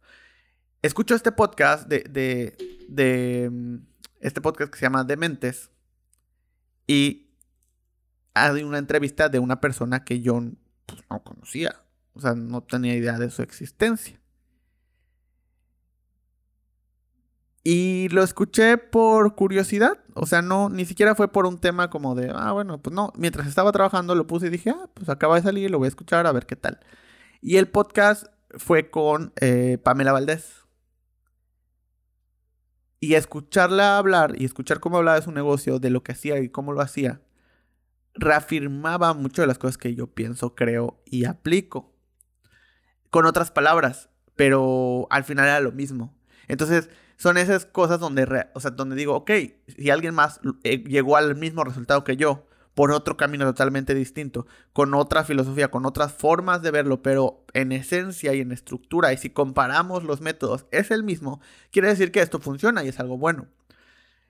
Escucho 0.83 1.15
este 1.15 1.31
podcast 1.31 1.87
de, 1.89 2.01
de, 2.11 2.57
de 2.89 3.49
mm, 3.51 3.77
este 4.21 4.41
podcast 4.41 4.73
que 4.73 4.79
se 4.79 4.87
llama 4.87 5.05
Dementes 5.05 5.71
y 6.87 7.31
hay 8.35 8.63
una 8.65 8.79
entrevista 8.79 9.29
de 9.29 9.39
una 9.39 9.61
persona 9.61 10.05
que 10.05 10.21
yo 10.21 10.41
pues, 10.87 11.03
no 11.09 11.23
conocía. 11.23 11.77
O 12.15 12.21
sea, 12.21 12.35
no 12.35 12.63
tenía 12.63 12.97
idea 12.97 13.19
de 13.19 13.31
su 13.31 13.43
existencia. 13.43 14.20
Y 17.63 18.09
lo 18.11 18.23
escuché 18.23 18.79
por 18.79 19.35
curiosidad. 19.35 19.99
O 20.15 20.27
sea, 20.27 20.41
no, 20.43 20.71
ni 20.71 20.87
siquiera 20.87 21.15
fue 21.15 21.31
por 21.31 21.47
un 21.47 21.59
tema 21.59 21.91
como 21.91 22.15
de, 22.15 22.33
ah, 22.35 22.53
bueno, 22.53 22.81
pues 22.81 22.95
no. 22.95 23.13
Mientras 23.17 23.47
estaba 23.47 23.73
trabajando 23.73 24.15
lo 24.15 24.27
puse 24.27 24.47
y 24.47 24.51
dije, 24.51 24.71
ah, 24.71 24.89
pues 24.95 25.09
acaba 25.09 25.37
de 25.37 25.43
salir, 25.43 25.71
lo 25.71 25.79
voy 25.79 25.87
a 25.87 25.89
escuchar 25.89 26.27
a 26.27 26.33
ver 26.33 26.47
qué 26.47 26.57
tal. 26.57 26.81
Y 27.43 27.57
el 27.57 27.69
podcast 27.69 28.27
fue 28.57 28.91
con 28.91 29.33
eh, 29.41 29.79
Pamela 29.83 30.13
Valdés. 30.13 30.65
Y 32.99 33.15
escucharla 33.15 33.97
hablar 33.97 34.35
y 34.39 34.45
escuchar 34.45 34.81
cómo 34.81 34.99
hablaba 34.99 35.17
de 35.17 35.25
su 35.25 35.33
negocio, 35.33 35.79
de 35.79 35.91
lo 35.91 36.03
que 36.03 36.13
hacía 36.13 36.39
y 36.39 36.51
cómo 36.51 36.73
lo 36.73 36.83
hacía, 36.83 37.23
reafirmaba 38.15 39.15
mucho 39.15 39.41
de 39.41 39.49
las 39.49 39.59
cosas 39.59 39.79
que 39.79 39.95
yo 39.95 40.09
pienso, 40.09 40.55
creo 40.55 41.03
y 41.07 41.25
aplico. 41.25 41.95
Con 43.09 43.27
otras 43.27 43.51
palabras, 43.51 44.11
pero 44.37 45.07
al 45.11 45.25
final 45.25 45.47
era 45.47 45.61
lo 45.61 45.73
mismo. 45.73 46.15
Entonces, 46.47 46.91
son 47.21 47.37
esas 47.37 47.67
cosas 47.67 48.01
donde, 48.01 48.47
o 48.55 48.61
sea, 48.61 48.71
donde 48.71 48.97
digo, 48.97 49.15
ok, 49.15 49.31
si 49.77 49.91
alguien 49.91 50.15
más 50.15 50.41
eh, 50.65 50.83
llegó 50.85 51.19
al 51.19 51.37
mismo 51.37 51.63
resultado 51.65 52.03
que 52.03 52.17
yo, 52.17 52.47
por 52.73 52.93
otro 52.93 53.19
camino 53.19 53.45
totalmente 53.45 53.95
distinto, 53.95 54.47
con 54.73 54.95
otra 54.95 55.23
filosofía, 55.23 55.71
con 55.71 55.85
otras 55.85 56.15
formas 56.15 56.63
de 56.63 56.71
verlo, 56.71 57.03
pero 57.03 57.45
en 57.53 57.73
esencia 57.73 58.33
y 58.33 58.41
en 58.41 58.53
estructura, 58.53 59.13
y 59.13 59.19
si 59.19 59.29
comparamos 59.29 60.03
los 60.03 60.23
métodos, 60.23 60.65
es 60.71 60.91
el 60.91 61.03
mismo, 61.03 61.43
quiere 61.71 61.89
decir 61.89 62.11
que 62.11 62.23
esto 62.23 62.41
funciona 62.41 62.85
y 62.85 62.89
es 62.89 62.99
algo 63.01 63.19
bueno. 63.19 63.49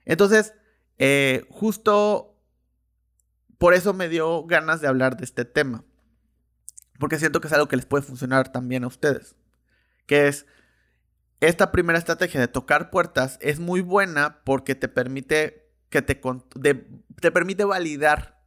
Entonces, 0.04 0.54
eh, 0.98 1.46
justo 1.48 2.34
por 3.58 3.72
eso 3.72 3.94
me 3.94 4.08
dio 4.08 4.42
ganas 4.46 4.80
de 4.80 4.88
hablar 4.88 5.16
de 5.16 5.26
este 5.26 5.44
tema, 5.44 5.84
porque 6.98 7.20
siento 7.20 7.40
que 7.40 7.46
es 7.46 7.52
algo 7.52 7.68
que 7.68 7.76
les 7.76 7.86
puede 7.86 8.02
funcionar 8.02 8.50
también 8.50 8.82
a 8.82 8.88
ustedes, 8.88 9.36
que 10.06 10.26
es 10.26 10.44
esta 11.40 11.72
primera 11.72 11.98
estrategia 11.98 12.40
de 12.40 12.48
tocar 12.48 12.90
puertas 12.90 13.38
es 13.40 13.60
muy 13.60 13.80
buena 13.80 14.42
porque 14.44 14.74
te 14.74 14.88
permite 14.88 15.70
que 15.88 16.02
te, 16.02 16.20
te 17.20 17.30
permite 17.32 17.64
validar 17.64 18.40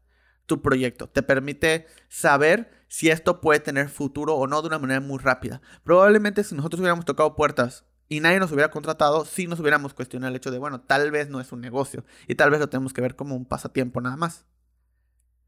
tu 0.45 0.61
proyecto, 0.61 1.07
te 1.07 1.23
permite 1.23 1.87
saber 2.09 2.85
si 2.87 3.09
esto 3.09 3.41
puede 3.41 3.59
tener 3.59 3.89
futuro 3.89 4.35
o 4.35 4.47
no 4.47 4.61
de 4.61 4.67
una 4.67 4.79
manera 4.79 4.99
muy 4.99 5.17
rápida. 5.17 5.61
Probablemente 5.83 6.43
si 6.43 6.53
nosotros 6.55 6.79
hubiéramos 6.79 7.05
tocado 7.05 7.35
puertas 7.35 7.85
y 8.09 8.19
nadie 8.19 8.39
nos 8.39 8.51
hubiera 8.51 8.69
contratado, 8.69 9.25
sí 9.25 9.47
nos 9.47 9.59
hubiéramos 9.59 9.93
cuestionado 9.93 10.29
el 10.29 10.35
hecho 10.35 10.51
de, 10.51 10.59
bueno, 10.59 10.81
tal 10.81 11.09
vez 11.09 11.29
no 11.29 11.39
es 11.39 11.51
un 11.51 11.61
negocio 11.61 12.05
y 12.27 12.35
tal 12.35 12.51
vez 12.51 12.59
lo 12.59 12.69
tenemos 12.69 12.93
que 12.93 13.01
ver 13.01 13.15
como 13.15 13.35
un 13.35 13.45
pasatiempo 13.45 14.01
nada 14.01 14.17
más. 14.17 14.45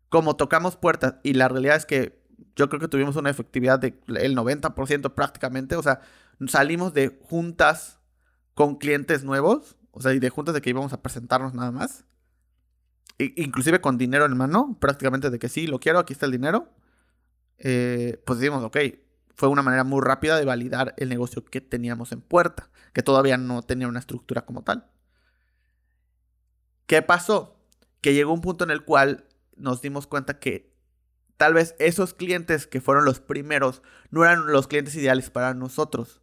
Como 0.09 0.35
tocamos 0.35 0.77
puertas 0.77 1.15
y 1.23 1.33
la 1.33 1.47
realidad 1.47 1.75
es 1.75 1.85
que 1.85 2.24
yo 2.55 2.69
creo 2.69 2.79
que 2.79 2.87
tuvimos 2.87 3.15
una 3.15 3.29
efectividad 3.29 3.79
del 3.79 3.95
90% 4.05 5.13
prácticamente, 5.13 5.75
o 5.75 5.83
sea, 5.83 6.01
salimos 6.47 6.93
de 6.93 7.19
juntas 7.21 7.99
con 8.53 8.75
clientes 8.75 9.23
nuevos, 9.23 9.77
o 9.91 10.01
sea, 10.01 10.13
y 10.13 10.19
de 10.19 10.29
juntas 10.29 10.53
de 10.53 10.61
que 10.61 10.69
íbamos 10.69 10.93
a 10.93 11.01
presentarnos 11.01 11.53
nada 11.53 11.71
más. 11.71 12.05
inclusive 13.17 13.81
con 13.81 13.97
dinero 13.97 14.25
en 14.25 14.35
mano, 14.35 14.77
prácticamente 14.79 15.29
de 15.29 15.39
que 15.39 15.49
sí, 15.49 15.67
lo 15.67 15.79
quiero, 15.79 15.99
aquí 15.99 16.13
está 16.13 16.25
el 16.25 16.31
dinero. 16.33 16.69
Eh, 17.57 18.21
pues 18.25 18.39
decimos, 18.39 18.63
ok, 18.63 18.77
fue 19.35 19.49
una 19.49 19.61
manera 19.61 19.83
muy 19.83 20.01
rápida 20.01 20.37
de 20.37 20.45
validar 20.45 20.93
el 20.97 21.09
negocio 21.09 21.43
que 21.45 21.61
teníamos 21.61 22.11
en 22.11 22.21
puerta, 22.21 22.69
que 22.93 23.03
todavía 23.03 23.37
no 23.37 23.61
tenía 23.61 23.87
una 23.87 23.99
estructura 23.99 24.45
como 24.45 24.63
tal. 24.63 24.89
¿Qué 26.85 27.01
pasó? 27.01 27.57
Que 28.01 28.13
llegó 28.13 28.33
un 28.33 28.41
punto 28.41 28.63
en 28.63 28.71
el 28.71 28.83
cual 28.83 29.25
nos 29.55 29.81
dimos 29.81 30.07
cuenta 30.07 30.39
que 30.39 30.74
tal 31.37 31.53
vez 31.53 31.75
esos 31.79 32.13
clientes 32.13 32.67
que 32.67 32.81
fueron 32.81 33.05
los 33.05 33.19
primeros 33.19 33.81
no 34.09 34.23
eran 34.23 34.47
los 34.47 34.67
clientes 34.67 34.95
ideales 34.95 35.29
para 35.29 35.53
nosotros, 35.53 36.21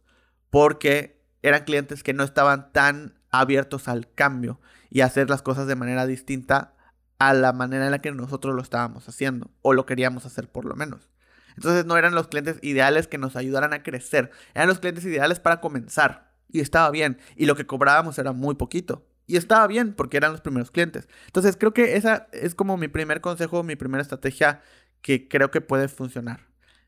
porque 0.49 1.21
eran 1.41 1.63
clientes 1.63 2.03
que 2.03 2.13
no 2.13 2.23
estaban 2.23 2.71
tan 2.71 3.19
abiertos 3.29 3.87
al 3.87 4.11
cambio 4.13 4.59
y 4.89 5.01
hacer 5.01 5.29
las 5.29 5.41
cosas 5.41 5.67
de 5.67 5.75
manera 5.75 6.05
distinta 6.05 6.73
a 7.19 7.33
la 7.33 7.53
manera 7.53 7.85
en 7.85 7.91
la 7.91 7.99
que 7.99 8.11
nosotros 8.11 8.55
lo 8.55 8.61
estábamos 8.61 9.07
haciendo, 9.07 9.51
o 9.61 9.73
lo 9.73 9.85
queríamos 9.85 10.25
hacer 10.25 10.49
por 10.49 10.65
lo 10.65 10.75
menos. 10.75 11.09
Entonces 11.55 11.85
no 11.85 11.97
eran 11.97 12.15
los 12.15 12.27
clientes 12.27 12.57
ideales 12.61 13.07
que 13.07 13.17
nos 13.17 13.35
ayudaran 13.35 13.73
a 13.73 13.83
crecer, 13.83 14.31
eran 14.53 14.67
los 14.67 14.79
clientes 14.79 15.05
ideales 15.05 15.39
para 15.39 15.61
comenzar. 15.61 16.33
Y 16.53 16.59
estaba 16.59 16.91
bien. 16.91 17.17
Y 17.35 17.47
lo 17.47 17.55
que 17.55 17.65
cobrábamos 17.65 18.19
era 18.19 18.31
muy 18.31 18.53
poquito. 18.55 19.07
Y 19.25 19.37
estaba 19.37 19.65
bien 19.67 19.93
porque 19.93 20.17
eran 20.17 20.31
los 20.31 20.41
primeros 20.41 20.69
clientes. 20.69 21.07
Entonces 21.25 21.57
creo 21.57 21.73
que 21.73 21.95
esa 21.95 22.27
es 22.31 22.53
como 22.53 22.77
mi 22.77 22.87
primer 22.87 23.21
consejo, 23.21 23.63
mi 23.63 23.75
primera 23.75 24.01
estrategia 24.01 24.61
que 25.03 25.27
creo 25.27 25.51
que 25.51 25.61
puede 25.61 25.87
funcionar. 25.87 26.47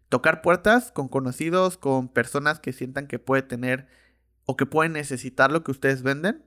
Tocar 0.09 0.41
puertas 0.41 0.91
con 0.91 1.07
conocidos, 1.07 1.77
con 1.77 2.07
personas 2.07 2.59
que 2.59 2.73
sientan 2.73 3.05
que 3.05 3.19
puede 3.19 3.43
tener 3.43 3.87
o 4.45 4.55
que 4.55 4.65
pueden 4.65 4.93
necesitar 4.93 5.51
lo 5.51 5.63
que 5.63 5.71
ustedes 5.71 6.01
venden. 6.01 6.43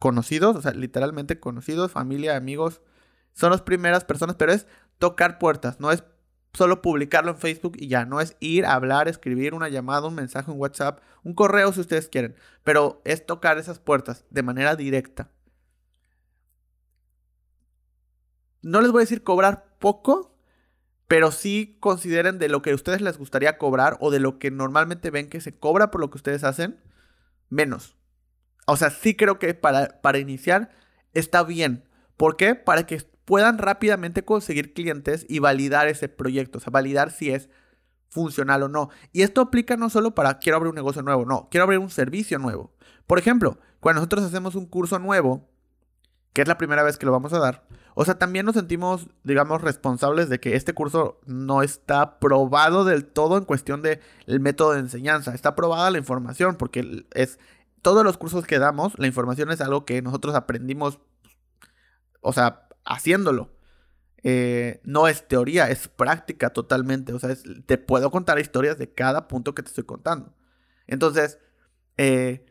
Conocidos, 0.00 0.56
o 0.56 0.62
sea, 0.62 0.72
literalmente 0.72 1.38
conocidos, 1.38 1.92
familia, 1.92 2.36
amigos. 2.36 2.80
Son 3.34 3.52
las 3.52 3.62
primeras 3.62 4.04
personas, 4.04 4.36
pero 4.36 4.52
es 4.52 4.66
tocar 4.98 5.38
puertas, 5.38 5.78
no 5.78 5.92
es 5.92 6.02
solo 6.54 6.80
publicarlo 6.80 7.30
en 7.32 7.38
Facebook 7.38 7.74
y 7.76 7.88
ya, 7.88 8.06
no 8.06 8.20
es 8.20 8.36
ir 8.40 8.64
a 8.64 8.72
hablar, 8.72 9.06
escribir 9.06 9.54
una 9.54 9.68
llamada, 9.68 10.08
un 10.08 10.14
mensaje, 10.14 10.50
un 10.50 10.58
WhatsApp, 10.58 11.00
un 11.22 11.34
correo 11.34 11.72
si 11.72 11.80
ustedes 11.80 12.08
quieren, 12.08 12.34
pero 12.64 13.02
es 13.04 13.26
tocar 13.26 13.58
esas 13.58 13.78
puertas 13.78 14.24
de 14.30 14.42
manera 14.42 14.74
directa. 14.74 15.30
No 18.62 18.80
les 18.80 18.90
voy 18.90 19.00
a 19.00 19.04
decir 19.04 19.22
cobrar 19.22 19.76
poco, 19.78 20.27
pero 21.08 21.32
sí 21.32 21.76
consideren 21.80 22.38
de 22.38 22.48
lo 22.48 22.62
que 22.62 22.70
a 22.70 22.74
ustedes 22.74 23.00
les 23.00 23.18
gustaría 23.18 23.58
cobrar 23.58 23.96
o 24.00 24.10
de 24.10 24.20
lo 24.20 24.38
que 24.38 24.50
normalmente 24.50 25.10
ven 25.10 25.28
que 25.28 25.40
se 25.40 25.58
cobra 25.58 25.90
por 25.90 26.00
lo 26.02 26.10
que 26.10 26.18
ustedes 26.18 26.44
hacen, 26.44 26.80
menos. 27.48 27.96
O 28.66 28.76
sea, 28.76 28.90
sí 28.90 29.16
creo 29.16 29.38
que 29.38 29.54
para, 29.54 30.00
para 30.02 30.18
iniciar 30.18 30.70
está 31.14 31.42
bien. 31.42 31.88
¿Por 32.18 32.36
qué? 32.36 32.54
Para 32.54 32.84
que 32.84 33.02
puedan 33.24 33.58
rápidamente 33.58 34.24
conseguir 34.24 34.74
clientes 34.74 35.24
y 35.28 35.38
validar 35.38 35.88
ese 35.88 36.08
proyecto, 36.08 36.58
o 36.58 36.60
sea, 36.60 36.70
validar 36.70 37.10
si 37.10 37.30
es 37.30 37.48
funcional 38.08 38.62
o 38.62 38.68
no. 38.68 38.90
Y 39.12 39.22
esto 39.22 39.40
aplica 39.40 39.76
no 39.76 39.90
solo 39.90 40.14
para 40.14 40.38
quiero 40.38 40.56
abrir 40.56 40.70
un 40.70 40.76
negocio 40.76 41.02
nuevo, 41.02 41.24
no, 41.24 41.48
quiero 41.50 41.64
abrir 41.64 41.78
un 41.78 41.90
servicio 41.90 42.38
nuevo. 42.38 42.74
Por 43.06 43.18
ejemplo, 43.18 43.58
cuando 43.80 44.00
nosotros 44.00 44.24
hacemos 44.24 44.54
un 44.54 44.66
curso 44.66 44.98
nuevo, 44.98 45.48
que 46.32 46.42
es 46.42 46.48
la 46.48 46.58
primera 46.58 46.82
vez 46.82 46.98
que 46.98 47.06
lo 47.06 47.12
vamos 47.12 47.32
a 47.32 47.38
dar, 47.38 47.66
o 48.00 48.04
sea, 48.04 48.16
también 48.16 48.46
nos 48.46 48.54
sentimos, 48.54 49.08
digamos, 49.24 49.60
responsables 49.60 50.28
de 50.28 50.38
que 50.38 50.54
este 50.54 50.72
curso 50.72 51.18
no 51.26 51.64
está 51.64 52.20
probado 52.20 52.84
del 52.84 53.04
todo 53.04 53.36
en 53.36 53.44
cuestión 53.44 53.82
del 53.82 53.98
método 54.38 54.74
de 54.74 54.78
enseñanza. 54.78 55.34
Está 55.34 55.56
probada 55.56 55.90
la 55.90 55.98
información 55.98 56.54
porque 56.54 57.06
es 57.12 57.40
todos 57.82 58.04
los 58.04 58.16
cursos 58.16 58.46
que 58.46 58.60
damos, 58.60 58.96
la 59.00 59.08
información 59.08 59.50
es 59.50 59.60
algo 59.60 59.84
que 59.84 60.00
nosotros 60.00 60.36
aprendimos, 60.36 61.00
o 62.20 62.32
sea, 62.32 62.68
haciéndolo. 62.84 63.50
Eh, 64.22 64.80
no 64.84 65.08
es 65.08 65.26
teoría, 65.26 65.68
es 65.68 65.88
práctica 65.88 66.50
totalmente. 66.50 67.12
O 67.12 67.18
sea, 67.18 67.34
te 67.66 67.78
puedo 67.78 68.12
contar 68.12 68.38
historias 68.38 68.78
de 68.78 68.94
cada 68.94 69.26
punto 69.26 69.56
que 69.56 69.64
te 69.64 69.70
estoy 69.70 69.82
contando. 69.82 70.32
Entonces, 70.86 71.40
eh, 71.96 72.46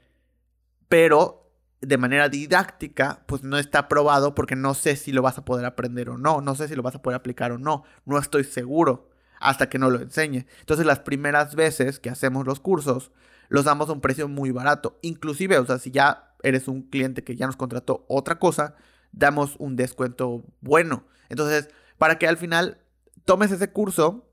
pero 0.90 1.47
de 1.82 1.98
manera 1.98 2.30
didáctica, 2.30 3.24
pues 3.28 3.44
no 3.44 3.58
está 3.58 3.88
probado 3.88 4.34
porque 4.34 4.56
no 4.56 4.74
sé 4.74 4.96
si 4.96 5.12
lo 5.12 5.22
vas 5.22 5.38
a 5.38 5.46
poder 5.46 5.66
aprender 5.66 6.10
o 6.10 6.18
no, 6.18 6.42
no 6.42 6.56
sé 6.56 6.68
si 6.68 6.76
lo 6.76 6.82
vas 6.82 6.96
a 6.96 7.02
poder 7.02 7.18
aplicar 7.18 7.52
o 7.52 7.58
no, 7.58 7.84
no 8.06 8.18
estoy 8.18 8.44
seguro 8.44 9.10
hasta 9.40 9.70
que 9.70 9.78
no 9.78 9.90
lo 9.90 10.02
enseñe. 10.02 10.48
Entonces 10.60 10.86
las 10.86 11.00
primeras 11.00 11.56
veces 11.56 12.00
que 12.00 12.10
hacemos 12.10 12.46
los 12.48 12.60
cursos, 12.60 13.12
los 13.50 13.66
damos 13.66 13.90
a 13.90 13.94
un 13.94 14.02
precio 14.02 14.28
muy 14.28 14.52
barato. 14.52 14.98
Inclusive, 15.02 15.60
o 15.60 15.66
sea, 15.66 15.78
si 15.78 15.92
ya 15.92 16.36
eres 16.44 16.68
un 16.68 16.84
cliente 16.84 17.24
que 17.24 17.36
ya 17.36 17.46
nos 17.46 17.56
contrató 17.56 18.06
otra 18.10 18.40
cosa, 18.40 18.76
damos 19.12 19.56
un 19.60 19.76
descuento 19.76 20.44
bueno. 20.62 21.06
Entonces, 21.30 21.70
para 21.98 22.18
que 22.18 22.28
al 22.28 22.38
final 22.38 22.80
tomes 23.26 23.52
ese 23.52 23.72
curso, 23.72 24.30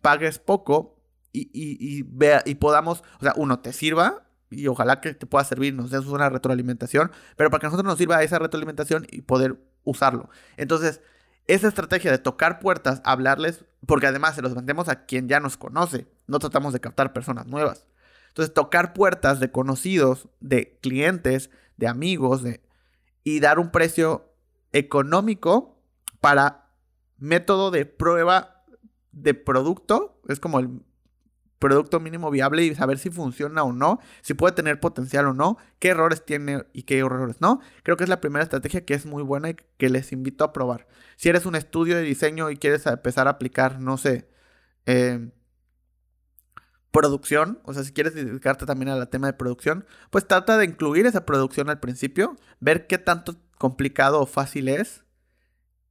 pagues 0.00 0.38
poco 0.38 1.00
y, 1.32 1.50
y, 1.52 2.02
vea, 2.02 2.42
y 2.44 2.56
podamos, 2.56 3.04
o 3.20 3.22
sea, 3.22 3.34
uno, 3.36 3.60
te 3.60 3.72
sirva 3.72 4.27
y 4.50 4.66
ojalá 4.66 5.00
que 5.00 5.14
te 5.14 5.26
pueda 5.26 5.44
servir, 5.44 5.74
nos 5.74 5.90
des 5.90 6.06
una 6.06 6.28
retroalimentación, 6.28 7.10
pero 7.36 7.50
para 7.50 7.60
que 7.60 7.66
a 7.66 7.70
nosotros 7.70 7.90
nos 7.90 7.98
sirva 7.98 8.22
esa 8.22 8.38
retroalimentación 8.38 9.06
y 9.10 9.22
poder 9.22 9.58
usarlo. 9.84 10.30
Entonces, 10.56 11.00
esa 11.46 11.68
estrategia 11.68 12.10
de 12.10 12.18
tocar 12.18 12.58
puertas, 12.58 13.00
hablarles, 13.04 13.64
porque 13.86 14.06
además 14.06 14.34
se 14.34 14.42
los 14.42 14.54
vendemos 14.54 14.88
a 14.88 15.06
quien 15.06 15.28
ya 15.28 15.40
nos 15.40 15.56
conoce, 15.56 16.06
no 16.26 16.38
tratamos 16.38 16.72
de 16.72 16.80
captar 16.80 17.12
personas 17.12 17.46
nuevas. 17.46 17.86
Entonces, 18.28 18.54
tocar 18.54 18.92
puertas 18.92 19.40
de 19.40 19.50
conocidos, 19.50 20.28
de 20.40 20.78
clientes, 20.82 21.50
de 21.76 21.88
amigos, 21.88 22.42
de, 22.42 22.62
y 23.24 23.40
dar 23.40 23.58
un 23.58 23.70
precio 23.70 24.32
económico 24.72 25.80
para 26.20 26.70
método 27.16 27.70
de 27.70 27.86
prueba 27.86 28.64
de 29.12 29.34
producto. 29.34 30.20
Es 30.28 30.40
como 30.40 30.60
el 30.60 30.82
producto 31.58 32.00
mínimo 32.00 32.30
viable 32.30 32.64
y 32.64 32.74
saber 32.74 32.98
si 32.98 33.10
funciona 33.10 33.62
o 33.62 33.72
no, 33.72 34.00
si 34.22 34.34
puede 34.34 34.54
tener 34.54 34.80
potencial 34.80 35.26
o 35.26 35.34
no, 35.34 35.58
qué 35.78 35.88
errores 35.88 36.24
tiene 36.24 36.64
y 36.72 36.84
qué 36.84 36.98
errores 36.98 37.40
no. 37.40 37.60
Creo 37.82 37.96
que 37.96 38.04
es 38.04 38.10
la 38.10 38.20
primera 38.20 38.42
estrategia 38.42 38.84
que 38.84 38.94
es 38.94 39.06
muy 39.06 39.22
buena 39.22 39.50
y 39.50 39.56
que 39.76 39.88
les 39.90 40.12
invito 40.12 40.44
a 40.44 40.52
probar. 40.52 40.86
Si 41.16 41.28
eres 41.28 41.46
un 41.46 41.54
estudio 41.56 41.96
de 41.96 42.02
diseño 42.02 42.50
y 42.50 42.56
quieres 42.56 42.86
empezar 42.86 43.26
a 43.26 43.32
aplicar, 43.32 43.80
no 43.80 43.96
sé, 43.96 44.28
eh, 44.86 45.30
producción, 46.90 47.60
o 47.64 47.74
sea, 47.74 47.84
si 47.84 47.92
quieres 47.92 48.14
dedicarte 48.14 48.66
también 48.66 48.88
al 48.88 49.08
tema 49.08 49.26
de 49.26 49.32
producción, 49.32 49.84
pues 50.10 50.26
trata 50.26 50.56
de 50.56 50.64
incluir 50.64 51.06
esa 51.06 51.26
producción 51.26 51.70
al 51.70 51.80
principio, 51.80 52.36
ver 52.60 52.86
qué 52.86 52.98
tanto 52.98 53.36
complicado 53.58 54.20
o 54.20 54.26
fácil 54.26 54.68
es, 54.68 55.04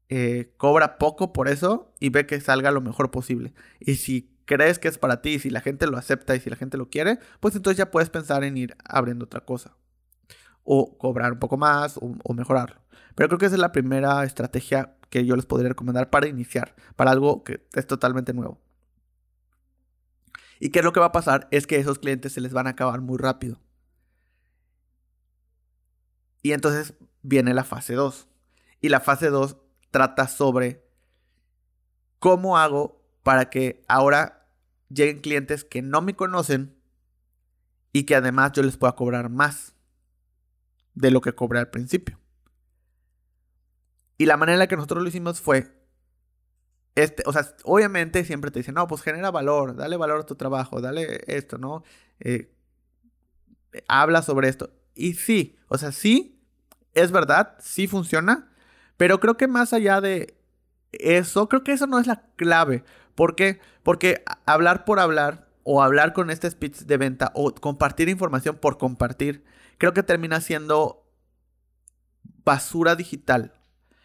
eh, 0.09 0.53
cobra 0.57 0.97
poco 0.97 1.33
por 1.33 1.49
eso 1.49 1.93
y 1.99 2.09
ve 2.09 2.25
que 2.25 2.39
salga 2.39 2.71
lo 2.71 2.81
mejor 2.81 3.11
posible. 3.11 3.53
Y 3.79 3.95
si 3.95 4.36
crees 4.47 4.79
que 4.79 4.87
es 4.87 4.97
para 4.97 5.21
ti, 5.21 5.37
si 5.37 5.51
la 5.51 5.61
gente 5.61 5.85
lo 5.85 5.97
acepta 5.97 6.35
y 6.35 6.39
si 6.39 6.49
la 6.49 6.55
gente 6.55 6.77
lo 6.77 6.89
quiere, 6.89 7.19
pues 7.39 7.55
entonces 7.55 7.77
ya 7.77 7.91
puedes 7.91 8.09
pensar 8.09 8.43
en 8.43 8.57
ir 8.57 8.75
abriendo 8.83 9.25
otra 9.25 9.41
cosa. 9.41 9.77
O 10.63 10.97
cobrar 10.97 11.33
un 11.33 11.39
poco 11.39 11.57
más 11.57 11.97
o, 11.97 12.15
o 12.23 12.33
mejorarlo. 12.33 12.81
Pero 13.13 13.29
creo 13.29 13.39
que 13.39 13.45
esa 13.45 13.55
es 13.55 13.61
la 13.61 13.71
primera 13.71 14.23
estrategia 14.23 14.95
que 15.09 15.25
yo 15.25 15.35
les 15.35 15.45
podría 15.45 15.69
recomendar 15.69 16.09
para 16.09 16.27
iniciar, 16.27 16.75
para 16.95 17.11
algo 17.11 17.43
que 17.43 17.67
es 17.73 17.85
totalmente 17.85 18.33
nuevo. 18.33 18.59
¿Y 20.59 20.69
qué 20.69 20.79
es 20.79 20.85
lo 20.85 20.93
que 20.93 20.99
va 20.99 21.07
a 21.07 21.11
pasar? 21.11 21.47
Es 21.51 21.67
que 21.67 21.77
esos 21.77 21.99
clientes 21.99 22.33
se 22.33 22.41
les 22.41 22.53
van 22.53 22.67
a 22.67 22.71
acabar 22.71 23.01
muy 23.01 23.17
rápido. 23.17 23.61
Y 26.41 26.53
entonces 26.53 26.95
viene 27.21 27.53
la 27.53 27.63
fase 27.63 27.93
2. 27.93 28.27
Y 28.81 28.89
la 28.89 28.99
fase 28.99 29.29
2 29.29 29.57
trata 29.91 30.27
sobre 30.27 30.85
cómo 32.19 32.57
hago 32.57 33.03
para 33.23 33.49
que 33.49 33.83
ahora 33.87 34.36
lleguen 34.89 35.19
clientes 35.19 35.63
que 35.63 35.81
no 35.81 36.01
me 36.01 36.15
conocen 36.15 36.75
y 37.93 38.03
que 38.03 38.15
además 38.15 38.51
yo 38.53 38.63
les 38.63 38.77
pueda 38.77 38.95
cobrar 38.95 39.29
más 39.29 39.73
de 40.93 41.11
lo 41.11 41.21
que 41.21 41.33
cobré 41.33 41.59
al 41.59 41.69
principio. 41.69 42.19
Y 44.17 44.25
la 44.25 44.37
manera 44.37 44.55
en 44.55 44.59
la 44.59 44.67
que 44.67 44.75
nosotros 44.75 45.03
lo 45.03 45.09
hicimos 45.09 45.41
fue 45.41 45.77
este, 46.97 47.21
o 47.27 47.31
sea, 47.31 47.47
obviamente 47.63 48.25
siempre 48.25 48.49
te 48.49 48.57
dicen, 48.57 48.73
no, 48.73 48.87
pues 48.87 49.03
genera 49.03 49.29
valor, 49.29 49.75
dale 49.75 49.97
valor 49.97 50.21
a 50.21 50.25
tu 50.25 50.33
trabajo, 50.33 50.81
dale 50.81 51.21
esto, 51.27 51.59
¿no? 51.59 51.83
Eh, 52.19 52.51
habla 53.87 54.23
sobre 54.23 54.49
esto. 54.49 54.71
Y 54.95 55.13
sí, 55.13 55.59
o 55.67 55.77
sea, 55.77 55.91
sí, 55.91 56.41
es 56.95 57.11
verdad, 57.11 57.55
sí 57.59 57.85
funciona, 57.85 58.49
pero 58.97 59.19
creo 59.19 59.37
que 59.37 59.47
más 59.47 59.73
allá 59.73 60.01
de 60.01 60.39
eso, 60.91 61.47
creo 61.47 61.63
que 61.63 61.73
eso 61.73 61.85
no 61.85 61.99
es 61.99 62.07
la 62.07 62.23
clave. 62.35 62.83
¿Por 63.17 63.33
qué? 63.33 63.59
Porque 63.81 64.23
hablar 64.45 64.85
por 64.85 64.99
hablar 64.99 65.49
o 65.63 65.81
hablar 65.81 66.13
con 66.13 66.29
este 66.29 66.51
speech 66.51 66.81
de 66.81 66.97
venta 66.97 67.31
o 67.33 67.51
compartir 67.51 68.09
información 68.09 68.57
por 68.57 68.77
compartir, 68.77 69.43
creo 69.79 69.91
que 69.91 70.03
termina 70.03 70.39
siendo 70.39 71.03
basura 72.45 72.95
digital. 72.95 73.59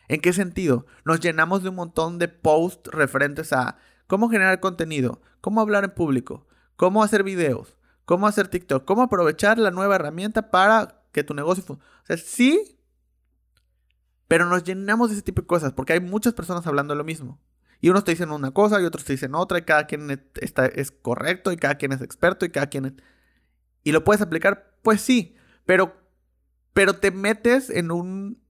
¿En 0.09 0.23
qué 0.23 0.33
sentido? 0.33 0.87
Nos 1.04 1.21
llenamos 1.21 1.62
de 1.62 1.69
un 1.69 1.75
montón 1.75 2.19
de 2.19 2.28
posts 2.28 2.90
referentes 2.90 3.52
a 3.52 3.76
cómo 4.07 4.31
generar 4.31 4.61
contenido, 4.61 5.21
cómo 5.42 5.61
hablar 5.61 5.85
en 5.85 5.90
público, 5.90 6.47
cómo 6.76 7.02
hacer 7.02 7.23
videos, 7.23 7.76
cómo 8.07 8.26
hacer 8.26 8.49
TikTok, 8.49 8.87
cómo 8.87 9.02
aprovechar 9.02 9.59
la 9.59 9.71
nueva 9.71 9.97
herramienta 9.97 10.50
para 10.50 11.04
que 11.12 11.23
tu 11.23 11.35
negocio. 11.35 11.64
O 11.69 11.78
sea, 12.07 12.16
sí, 12.16 12.78
pero 14.26 14.47
nos 14.47 14.64
llenamos 14.64 15.11
de 15.11 15.16
ese 15.16 15.23
tipo 15.23 15.42
de 15.42 15.49
cosas 15.49 15.75
porque 15.75 15.92
hay 15.92 16.00
muchas 16.00 16.33
personas 16.33 16.66
hablando 16.66 16.95
lo 16.95 17.04
mismo. 17.04 17.38
Y 17.82 17.90
unos 17.90 18.04
te 18.04 18.12
dicen 18.12 18.30
una 18.30 18.52
cosa 18.52 18.80
y 18.80 18.84
otros 18.84 19.04
te 19.04 19.12
dicen 19.12 19.34
otra 19.34 19.58
y 19.58 19.62
cada 19.62 19.88
quien 19.88 20.08
está, 20.40 20.66
es 20.66 20.92
correcto 20.92 21.50
y 21.50 21.56
cada 21.56 21.74
quien 21.74 21.90
es 21.92 22.00
experto 22.00 22.46
y 22.46 22.50
cada 22.50 22.68
quien... 22.68 23.02
¿Y 23.82 23.90
lo 23.90 24.04
puedes 24.04 24.22
aplicar? 24.22 24.76
Pues 24.82 25.00
sí, 25.00 25.34
pero, 25.66 25.96
pero 26.72 26.94
te 26.94 27.10
metes 27.10 27.70
en 27.70 27.90
un 27.90 28.40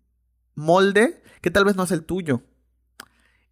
molde 0.54 1.22
que 1.40 1.50
tal 1.50 1.64
vez 1.64 1.76
no 1.76 1.84
es 1.84 1.92
el 1.92 2.04
tuyo. 2.04 2.42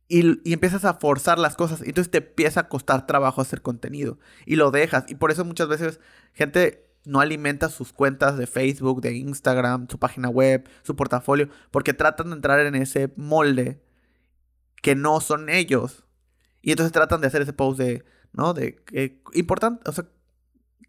y, 0.06 0.48
y, 0.48 0.52
empiezas 0.52 0.84
a 0.84 0.94
forzar 0.94 1.38
las 1.38 1.56
cosas. 1.56 1.80
Y 1.80 1.88
entonces 1.88 2.10
te 2.10 2.18
empieza 2.18 2.60
a 2.60 2.68
costar 2.68 3.06
trabajo 3.06 3.40
hacer 3.40 3.62
contenido. 3.62 4.18
Y 4.44 4.56
lo 4.56 4.70
dejas. 4.70 5.06
Y 5.08 5.14
por 5.14 5.30
eso 5.30 5.46
muchas 5.46 5.68
veces 5.68 5.98
gente 6.34 6.90
no 7.06 7.20
alimenta 7.20 7.70
sus 7.70 7.94
cuentas 7.94 8.36
de 8.36 8.46
Facebook, 8.46 9.00
de 9.00 9.14
Instagram, 9.14 9.88
su 9.88 9.98
página 9.98 10.28
web, 10.28 10.68
su 10.82 10.94
portafolio, 10.94 11.48
porque 11.70 11.94
tratan 11.94 12.28
de 12.28 12.36
entrar 12.36 12.60
en 12.60 12.74
ese 12.74 13.10
molde 13.16 13.80
que 14.82 14.94
no 14.94 15.20
son 15.20 15.48
ellos. 15.48 16.04
Y 16.62 16.70
entonces 16.72 16.92
tratan 16.92 17.20
de 17.20 17.26
hacer 17.26 17.42
ese 17.42 17.52
post 17.52 17.78
de, 17.78 18.04
¿no? 18.32 18.54
De, 18.54 18.82
eh, 18.92 19.22
importante, 19.32 19.88
o 19.88 19.92
sea, 19.92 20.06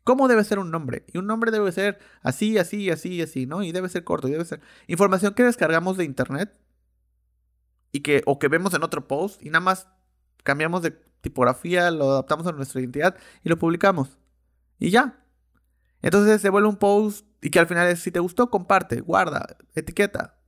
¿cómo 0.03 0.27
debe 0.27 0.43
ser 0.43 0.59
un 0.59 0.71
nombre? 0.71 1.05
Y 1.13 1.17
un 1.17 1.27
nombre 1.27 1.51
debe 1.51 1.71
ser 1.71 1.99
así, 2.21 2.57
así, 2.57 2.89
así, 2.89 3.21
así, 3.21 3.45
¿no? 3.45 3.63
Y 3.63 3.71
debe 3.71 3.89
ser 3.89 4.03
corto, 4.03 4.27
y 4.27 4.31
debe 4.31 4.45
ser 4.45 4.61
información 4.87 5.33
que 5.33 5.43
descargamos 5.43 5.97
de 5.97 6.05
internet 6.05 6.57
y 7.91 8.01
que, 8.01 8.23
o 8.25 8.39
que 8.39 8.47
vemos 8.47 8.73
en 8.73 8.83
otro 8.83 9.07
post 9.07 9.41
y 9.41 9.49
nada 9.49 9.61
más 9.61 9.87
cambiamos 10.43 10.81
de 10.81 10.91
tipografía, 11.21 11.91
lo 11.91 12.11
adaptamos 12.11 12.47
a 12.47 12.51
nuestra 12.51 12.81
identidad 12.81 13.15
y 13.43 13.49
lo 13.49 13.57
publicamos. 13.57 14.17
Y 14.79 14.89
ya, 14.89 15.23
entonces 16.01 16.41
se 16.41 16.49
vuelve 16.49 16.67
un 16.67 16.77
post 16.77 17.27
y 17.41 17.49
que 17.49 17.59
al 17.59 17.67
final 17.67 17.87
es, 17.87 17.99
si 17.99 18.11
te 18.11 18.19
gustó, 18.19 18.49
comparte, 18.49 19.01
guarda, 19.01 19.57
etiqueta. 19.75 20.40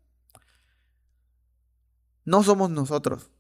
No 2.25 2.44
somos 2.44 2.70
nosotros. 2.70 3.32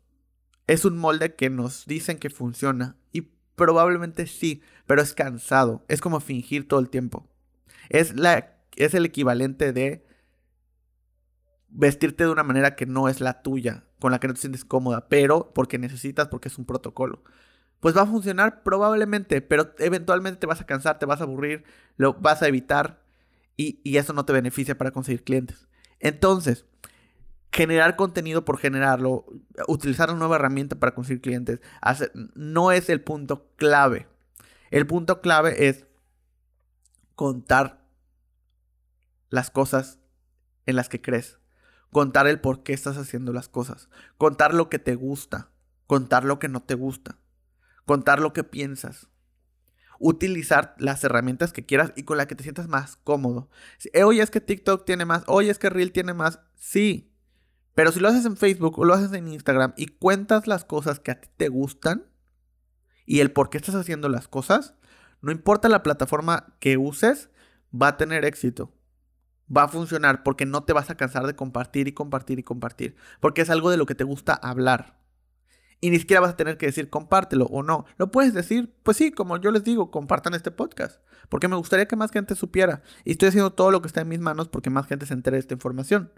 Es 0.67 0.85
un 0.85 0.97
molde 0.97 1.35
que 1.35 1.49
nos 1.49 1.85
dicen 1.85 2.17
que 2.17 2.29
funciona. 2.29 2.97
Y 3.11 3.21
probablemente 3.55 4.27
sí, 4.27 4.61
pero 4.85 5.01
es 5.01 5.13
cansado. 5.13 5.85
Es 5.87 6.01
como 6.01 6.19
fingir 6.19 6.67
todo 6.67 6.79
el 6.79 6.89
tiempo. 6.89 7.27
Es, 7.89 8.15
la, 8.15 8.57
es 8.75 8.93
el 8.93 9.05
equivalente 9.05 9.73
de 9.73 10.05
vestirte 11.69 12.23
de 12.23 12.29
una 12.31 12.43
manera 12.43 12.75
que 12.75 12.85
no 12.85 13.09
es 13.09 13.19
la 13.19 13.41
tuya, 13.41 13.85
con 13.99 14.11
la 14.11 14.19
que 14.19 14.27
no 14.27 14.33
te 14.33 14.41
sientes 14.41 14.63
cómoda, 14.63 15.07
pero 15.09 15.51
porque 15.53 15.79
necesitas, 15.79 16.27
porque 16.27 16.49
es 16.49 16.57
un 16.57 16.65
protocolo 16.65 17.23
pues 17.83 17.97
va 17.97 18.03
a 18.03 18.07
funcionar 18.07 18.63
probablemente, 18.63 19.41
pero 19.41 19.75
eventualmente 19.77 20.39
te 20.39 20.47
vas 20.47 20.61
a 20.61 20.65
cansar, 20.65 20.99
te 20.99 21.05
vas 21.05 21.19
a 21.19 21.25
aburrir, 21.25 21.65
lo 21.97 22.13
vas 22.13 22.41
a 22.41 22.47
evitar 22.47 23.03
y, 23.57 23.97
eso 23.97 24.13
no 24.13 24.23
te 24.23 24.31
beneficia 24.31 24.77
para 24.77 24.91
conseguir 24.91 25.25
clientes. 25.25 25.67
Entonces, 25.99 26.65
generar 27.53 27.95
contenido 27.95 28.43
por 28.43 28.57
generarlo, 28.57 29.25
utilizar 29.67 30.09
una 30.09 30.19
nueva 30.19 30.35
herramienta 30.35 30.77
para 30.77 30.93
conseguir 30.93 31.21
clientes, 31.21 31.61
no 32.35 32.71
es 32.71 32.89
el 32.89 33.01
punto 33.01 33.47
clave. 33.55 34.07
El 34.71 34.87
punto 34.87 35.21
clave 35.21 35.67
es 35.67 35.85
contar 37.15 37.85
las 39.29 39.51
cosas 39.51 39.99
en 40.65 40.75
las 40.75 40.89
que 40.89 41.01
crees, 41.01 41.37
contar 41.91 42.27
el 42.27 42.41
por 42.41 42.63
qué 42.63 42.73
estás 42.73 42.97
haciendo 42.97 43.33
las 43.33 43.47
cosas, 43.47 43.89
contar 44.17 44.53
lo 44.53 44.69
que 44.69 44.79
te 44.79 44.95
gusta, 44.95 45.49
contar 45.87 46.25
lo 46.25 46.39
que 46.39 46.49
no 46.49 46.63
te 46.63 46.73
gusta 46.73 47.17
contar 47.85 48.19
lo 48.19 48.33
que 48.33 48.43
piensas, 48.43 49.07
utilizar 49.99 50.75
las 50.77 51.03
herramientas 51.03 51.53
que 51.53 51.65
quieras 51.65 51.93
y 51.95 52.03
con 52.03 52.17
la 52.17 52.27
que 52.27 52.35
te 52.35 52.43
sientas 52.43 52.67
más 52.67 52.97
cómodo. 52.97 53.49
Oye, 54.03 54.21
es 54.21 54.31
que 54.31 54.41
TikTok 54.41 54.85
tiene 54.85 55.05
más, 55.05 55.23
oye, 55.27 55.49
es 55.49 55.59
que 55.59 55.69
Reel 55.69 55.91
tiene 55.91 56.13
más, 56.13 56.39
sí. 56.55 57.12
Pero 57.75 57.91
si 57.91 57.99
lo 57.99 58.07
haces 58.07 58.25
en 58.25 58.37
Facebook 58.37 58.77
o 58.77 58.85
lo 58.85 58.93
haces 58.93 59.13
en 59.13 59.27
Instagram 59.27 59.73
y 59.77 59.87
cuentas 59.87 60.47
las 60.47 60.65
cosas 60.65 60.99
que 60.99 61.11
a 61.11 61.19
ti 61.19 61.29
te 61.37 61.49
gustan 61.49 62.05
y 63.05 63.19
el 63.19 63.31
por 63.31 63.49
qué 63.49 63.57
estás 63.57 63.75
haciendo 63.75 64.09
las 64.09 64.27
cosas, 64.27 64.75
no 65.21 65.31
importa 65.31 65.69
la 65.69 65.83
plataforma 65.83 66.55
que 66.59 66.77
uses, 66.77 67.29
va 67.73 67.89
a 67.89 67.97
tener 67.97 68.25
éxito. 68.25 68.71
Va 69.55 69.63
a 69.63 69.67
funcionar 69.67 70.23
porque 70.23 70.45
no 70.45 70.63
te 70.63 70.73
vas 70.73 70.89
a 70.89 70.95
cansar 70.95 71.25
de 71.25 71.35
compartir 71.35 71.87
y 71.87 71.93
compartir 71.93 72.39
y 72.39 72.43
compartir. 72.43 72.95
Porque 73.19 73.41
es 73.41 73.49
algo 73.49 73.71
de 73.71 73.77
lo 73.77 73.85
que 73.85 73.95
te 73.95 74.03
gusta 74.03 74.33
hablar. 74.33 74.99
Y 75.81 75.89
ni 75.89 75.99
siquiera 75.99 76.21
vas 76.21 76.31
a 76.31 76.37
tener 76.37 76.57
que 76.57 76.67
decir 76.67 76.89
compártelo 76.89 77.45
o 77.45 77.61
no. 77.61 77.85
Lo 77.97 78.09
puedes 78.09 78.33
decir, 78.33 78.73
pues 78.83 78.95
sí, 78.97 79.11
como 79.11 79.37
yo 79.37 79.51
les 79.51 79.65
digo, 79.65 79.91
compartan 79.91 80.33
este 80.33 80.49
podcast. 80.49 81.01
Porque 81.27 81.49
me 81.49 81.57
gustaría 81.57 81.87
que 81.87 81.97
más 81.97 82.11
gente 82.11 82.35
supiera. 82.35 82.83
Y 83.03 83.11
estoy 83.11 83.29
haciendo 83.29 83.51
todo 83.51 83.69
lo 83.69 83.81
que 83.81 83.87
está 83.87 84.01
en 84.01 84.07
mis 84.07 84.19
manos 84.19 84.47
porque 84.47 84.69
más 84.69 84.87
gente 84.87 85.05
se 85.05 85.13
entere 85.13 85.35
de 85.35 85.41
esta 85.41 85.55
información. 85.55 86.11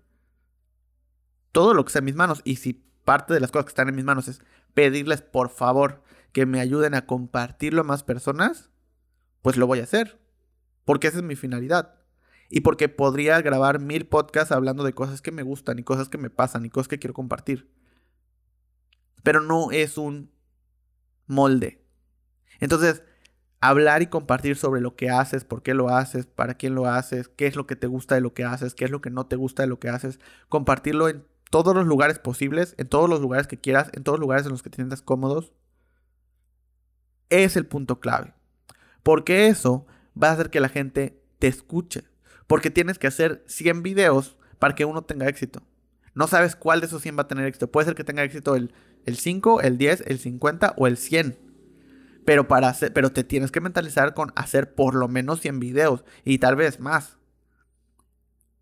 Todo 1.56 1.74
lo 1.74 1.84
que 1.84 1.90
está 1.90 2.00
en 2.00 2.06
mis 2.06 2.16
manos. 2.16 2.42
Y 2.44 2.58
si 2.58 2.74
parte 3.04 3.34
de 3.34 3.40
las 3.40 3.52
cosas 3.52 3.66
que 3.66 3.70
están 3.70 3.90
en 3.90 3.96
mis 3.96 4.06
manos 4.06 4.28
es 4.28 4.42
pedirles 4.74 5.22
por 5.22 5.50
favor 5.50 6.04
que 6.34 6.46
me 6.46 6.60
ayuden 6.60 6.94
a 6.94 7.06
compartirlo 7.06 7.82
a 7.82 7.86
más 7.86 8.04
personas, 8.04 8.70
pues 9.42 9.56
lo 9.56 9.66
voy 9.66 9.80
a 9.80 9.84
hacer. 9.84 10.20
Porque 10.84 11.08
esa 11.08 11.18
es 11.18 11.24
mi 11.24 11.36
finalidad. 11.36 11.96
Y 12.50 12.62
porque 12.62 12.90
podría 12.90 13.42
grabar 13.42 13.80
mil 13.80 14.06
podcasts 14.06 14.52
hablando 14.52 14.84
de 14.84 14.94
cosas 14.94 15.22
que 15.22 15.32
me 15.32 15.44
gustan 15.44 15.80
y 15.80 15.84
cosas 15.84 16.10
que 16.10 16.18
me 16.18 16.30
pasan 16.30 16.66
y 16.66 16.70
cosas 16.70 16.90
que 16.90 17.00
quiero 17.00 17.14
compartir 17.14 17.70
pero 19.26 19.42
no 19.42 19.72
es 19.72 19.98
un 19.98 20.32
molde. 21.26 21.84
Entonces, 22.60 23.02
hablar 23.60 24.04
y 24.04 24.08
compartir 24.08 24.56
sobre 24.56 24.82
lo 24.82 24.96
que 24.96 25.10
haces, 25.10 25.44
por 25.44 25.64
qué 25.64 25.74
lo 25.74 25.90
haces, 25.90 26.28
para 26.28 26.54
quién 26.54 26.76
lo 26.76 26.86
haces, 26.86 27.28
qué 27.28 27.48
es 27.48 27.56
lo 27.56 27.66
que 27.66 27.76
te 27.76 27.88
gusta 27.88 28.14
de 28.14 28.22
lo 28.22 28.36
que 28.36 28.46
haces, 28.46 28.76
qué 28.76 28.86
es 28.86 28.92
lo 28.92 29.02
que 29.02 29.10
no 29.10 29.26
te 29.26 29.36
gusta 29.36 29.64
de 29.64 29.68
lo 29.68 29.80
que 29.80 29.90
haces, 29.90 30.20
compartirlo 30.48 31.10
en 31.10 31.26
todos 31.50 31.76
los 31.76 31.86
lugares 31.86 32.20
posibles, 32.20 32.76
en 32.78 32.88
todos 32.88 33.10
los 33.10 33.22
lugares 33.22 33.48
que 33.48 33.60
quieras, 33.60 33.90
en 33.94 34.04
todos 34.04 34.18
los 34.18 34.24
lugares 34.24 34.46
en 34.46 34.52
los 34.52 34.64
que 34.64 34.70
te 34.70 34.78
sientas 34.78 35.02
cómodos, 35.02 35.54
es 37.30 37.56
el 37.56 37.66
punto 37.66 38.00
clave. 38.00 38.34
Porque 39.04 39.48
eso 39.48 39.86
va 40.22 40.30
a 40.30 40.32
hacer 40.34 40.50
que 40.50 40.60
la 40.60 40.70
gente 40.70 41.22
te 41.40 41.48
escuche. 41.48 42.06
Porque 42.48 42.70
tienes 42.70 43.00
que 43.00 43.08
hacer 43.08 43.44
100 43.48 43.84
videos 43.84 44.38
para 44.60 44.76
que 44.76 44.86
uno 44.86 45.04
tenga 45.04 45.28
éxito. 45.28 45.64
No 46.14 46.28
sabes 46.28 46.56
cuál 46.56 46.80
de 46.80 46.88
esos 46.88 47.02
100 47.02 47.18
va 47.18 47.24
a 47.24 47.28
tener 47.28 47.46
éxito. 47.46 47.72
Puede 47.72 47.86
ser 47.86 47.96
que 47.96 48.04
tenga 48.04 48.24
éxito 48.24 48.56
el 48.56 48.74
el 49.06 49.18
5, 49.18 49.62
el 49.62 49.78
10, 49.78 50.04
el 50.08 50.20
50 50.20 50.74
o 50.78 50.88
el 50.88 50.98
100. 50.98 51.38
Pero, 52.26 52.48
para 52.48 52.70
hacer, 52.70 52.92
pero 52.92 53.12
te 53.12 53.24
tienes 53.24 53.52
que 53.52 53.62
mentalizar 53.62 54.14
con 54.16 54.34
hacer 54.36 54.74
por 54.74 54.96
lo 54.96 55.08
menos 55.08 55.42
100 55.42 55.60
videos 55.60 56.04
y 56.24 56.40
tal 56.40 56.56
vez 56.56 56.80
más. 56.80 57.18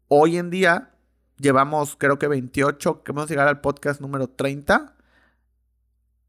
Hoy 0.10 0.38
en 0.38 0.50
día 0.50 0.92
llevamos 1.38 1.96
creo 1.96 2.19
que 2.19 2.28
28, 2.28 3.04
que 3.04 3.12
vamos 3.12 3.30
a 3.30 3.34
llegar 3.34 3.48
al 3.48 3.62
podcast 3.62 4.02
número 4.02 4.30
30. 4.30 4.96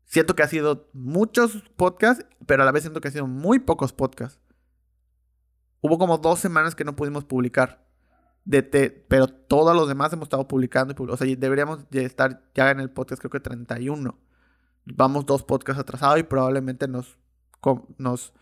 Siento 0.04 0.36
que 0.36 0.42
ha 0.42 0.48
sido 0.48 0.88
muchos 0.92 1.62
podcasts, 1.76 2.26
pero 2.46 2.62
a 2.62 2.66
la 2.66 2.72
vez 2.72 2.82
siento 2.82 3.00
que 3.00 3.08
ha 3.08 3.12
sido 3.12 3.26
muy 3.26 3.58
pocos 3.58 3.92
podcasts. 3.92 4.40
Hubo 5.80 5.98
como 5.98 6.18
dos 6.18 6.38
semanas 6.38 6.74
que 6.74 6.84
no 6.84 6.96
pudimos 6.96 7.24
publicar 7.24 7.84
pero 8.44 9.28
todos 9.28 9.74
los 9.74 9.88
demás 9.88 10.12
hemos 10.12 10.26
estado 10.26 10.46
publicando. 10.46 10.94
o 10.98 11.16
sea, 11.16 11.36
deberíamos 11.36 11.86
estar 11.90 12.42
ya 12.54 12.70
en 12.70 12.80
el 12.80 12.90
podcast, 12.90 13.20
creo 13.20 13.30
que 13.30 13.40
31. 13.40 14.18
Vamos 14.84 15.24
dos 15.24 15.42
podcasts 15.42 15.80
atrasados 15.80 16.18
y 16.18 16.24
probablemente 16.24 16.86
nos, 16.88 17.18
nos 17.96 18.34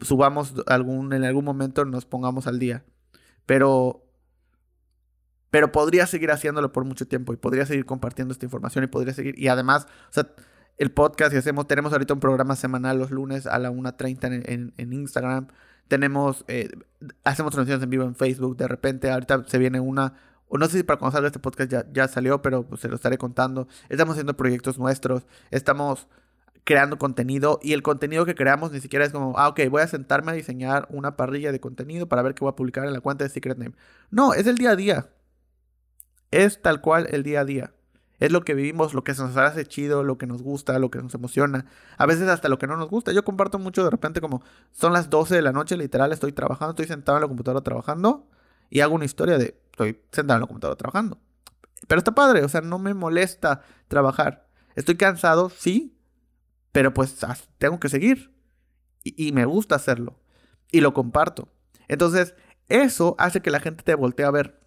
subamos 0.00 0.54
algún, 0.66 1.12
en 1.12 1.24
algún 1.24 1.44
momento 1.44 1.84
nos 1.84 2.06
pongamos 2.06 2.46
al 2.46 2.58
día. 2.60 2.84
Pero, 3.46 4.05
pero 5.50 5.72
podría 5.72 6.06
seguir 6.06 6.30
haciéndolo 6.30 6.72
por 6.72 6.84
mucho 6.84 7.06
tiempo 7.06 7.32
y 7.32 7.36
podría 7.36 7.66
seguir 7.66 7.84
compartiendo 7.84 8.32
esta 8.32 8.44
información 8.44 8.84
y 8.84 8.86
podría 8.88 9.14
seguir. 9.14 9.38
Y 9.38 9.48
además, 9.48 9.86
o 10.10 10.12
sea, 10.12 10.28
el 10.78 10.90
podcast 10.90 11.32
que 11.32 11.38
hacemos, 11.38 11.66
tenemos 11.66 11.92
ahorita 11.92 12.14
un 12.14 12.20
programa 12.20 12.56
semanal 12.56 12.98
los 12.98 13.10
lunes 13.10 13.46
a 13.46 13.58
la 13.58 13.70
1.30 13.70 14.44
en, 14.46 14.74
en, 14.76 14.92
Instagram. 14.92 15.48
Tenemos, 15.88 16.44
eh, 16.48 16.68
hacemos 17.24 17.52
transmisiones 17.52 17.82
en 17.82 17.90
vivo 17.90 18.04
en 18.04 18.14
Facebook. 18.14 18.56
De 18.56 18.68
repente, 18.68 19.10
ahorita 19.10 19.44
se 19.46 19.58
viene 19.58 19.80
una, 19.80 20.14
o 20.48 20.58
no 20.58 20.66
sé 20.66 20.78
si 20.78 20.82
para 20.82 20.98
cuando 20.98 21.26
este 21.26 21.38
podcast 21.38 21.70
ya, 21.70 21.86
ya 21.92 22.08
salió, 22.08 22.42
pero 22.42 22.64
pues, 22.64 22.80
se 22.80 22.88
lo 22.88 22.96
estaré 22.96 23.16
contando. 23.16 23.68
Estamos 23.88 24.12
haciendo 24.12 24.36
proyectos 24.36 24.78
nuestros, 24.78 25.26
estamos 25.50 26.08
creando 26.64 26.98
contenido 26.98 27.60
y 27.62 27.72
el 27.74 27.82
contenido 27.82 28.26
que 28.26 28.34
creamos 28.34 28.72
ni 28.72 28.80
siquiera 28.80 29.04
es 29.04 29.12
como, 29.12 29.38
ah, 29.38 29.48
ok, 29.48 29.60
voy 29.70 29.82
a 29.82 29.86
sentarme 29.86 30.32
a 30.32 30.34
diseñar 30.34 30.88
una 30.90 31.16
parrilla 31.16 31.52
de 31.52 31.60
contenido 31.60 32.08
para 32.08 32.22
ver 32.22 32.34
qué 32.34 32.40
voy 32.40 32.50
a 32.50 32.56
publicar 32.56 32.84
en 32.84 32.92
la 32.92 33.00
cuenta 33.00 33.22
de 33.22 33.30
Secret 33.30 33.56
Name. 33.56 33.76
No, 34.10 34.34
es 34.34 34.48
el 34.48 34.56
día 34.56 34.72
a 34.72 34.76
día. 34.76 35.06
Es 36.30 36.62
tal 36.62 36.80
cual 36.80 37.06
el 37.10 37.22
día 37.22 37.40
a 37.40 37.44
día. 37.44 37.72
Es 38.18 38.32
lo 38.32 38.44
que 38.44 38.54
vivimos, 38.54 38.94
lo 38.94 39.04
que 39.04 39.14
se 39.14 39.22
nos 39.22 39.36
hace 39.36 39.66
chido, 39.66 40.02
lo 40.02 40.16
que 40.16 40.26
nos 40.26 40.42
gusta, 40.42 40.78
lo 40.78 40.90
que 40.90 41.00
nos 41.00 41.14
emociona. 41.14 41.66
A 41.98 42.06
veces 42.06 42.28
hasta 42.28 42.48
lo 42.48 42.58
que 42.58 42.66
no 42.66 42.76
nos 42.76 42.88
gusta. 42.88 43.12
Yo 43.12 43.24
comparto 43.24 43.58
mucho 43.58 43.84
de 43.84 43.90
repente 43.90 44.20
como 44.20 44.42
son 44.72 44.92
las 44.92 45.10
12 45.10 45.34
de 45.34 45.42
la 45.42 45.52
noche, 45.52 45.76
literal, 45.76 46.12
estoy 46.12 46.32
trabajando, 46.32 46.70
estoy 46.70 46.86
sentado 46.86 47.18
en 47.18 47.22
la 47.22 47.28
computadora 47.28 47.62
trabajando 47.62 48.26
y 48.70 48.80
hago 48.80 48.94
una 48.94 49.04
historia 49.04 49.36
de 49.36 49.60
estoy 49.70 50.00
sentado 50.12 50.38
en 50.38 50.40
la 50.42 50.46
computadora 50.46 50.78
trabajando. 50.78 51.18
Pero 51.86 51.98
está 51.98 52.14
padre, 52.14 52.42
o 52.42 52.48
sea, 52.48 52.62
no 52.62 52.78
me 52.78 52.94
molesta 52.94 53.60
trabajar. 53.88 54.48
Estoy 54.74 54.96
cansado, 54.96 55.50
sí, 55.50 55.98
pero 56.72 56.94
pues 56.94 57.18
tengo 57.58 57.78
que 57.78 57.90
seguir. 57.90 58.34
Y, 59.04 59.28
y 59.28 59.32
me 59.32 59.44
gusta 59.44 59.74
hacerlo. 59.74 60.18
Y 60.72 60.80
lo 60.80 60.94
comparto. 60.94 61.48
Entonces, 61.86 62.34
eso 62.68 63.14
hace 63.18 63.40
que 63.40 63.50
la 63.50 63.60
gente 63.60 63.84
te 63.84 63.94
voltee 63.94 64.26
a 64.26 64.30
ver. 64.30 64.65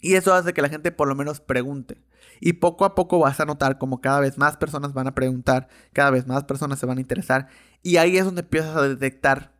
Y 0.00 0.14
eso 0.14 0.34
hace 0.34 0.52
que 0.52 0.62
la 0.62 0.68
gente 0.68 0.92
por 0.92 1.08
lo 1.08 1.14
menos 1.14 1.40
pregunte. 1.40 2.02
Y 2.40 2.54
poco 2.54 2.84
a 2.84 2.94
poco 2.94 3.18
vas 3.18 3.40
a 3.40 3.44
notar 3.44 3.78
como 3.78 4.00
cada 4.00 4.20
vez 4.20 4.38
más 4.38 4.56
personas 4.56 4.92
van 4.92 5.08
a 5.08 5.14
preguntar, 5.14 5.68
cada 5.92 6.10
vez 6.10 6.26
más 6.26 6.44
personas 6.44 6.78
se 6.78 6.86
van 6.86 6.98
a 6.98 7.00
interesar. 7.00 7.48
Y 7.82 7.96
ahí 7.96 8.16
es 8.16 8.24
donde 8.24 8.42
empiezas 8.42 8.76
a 8.76 8.82
detectar 8.82 9.54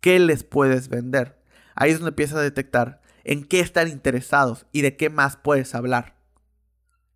qué 0.00 0.18
les 0.18 0.44
puedes 0.44 0.88
vender. 0.88 1.40
Ahí 1.74 1.90
es 1.90 1.98
donde 1.98 2.10
empiezas 2.10 2.38
a 2.38 2.42
detectar 2.42 3.00
en 3.24 3.44
qué 3.44 3.60
están 3.60 3.88
interesados 3.88 4.66
y 4.70 4.82
de 4.82 4.96
qué 4.96 5.10
más 5.10 5.36
puedes 5.36 5.74
hablar. 5.74 6.16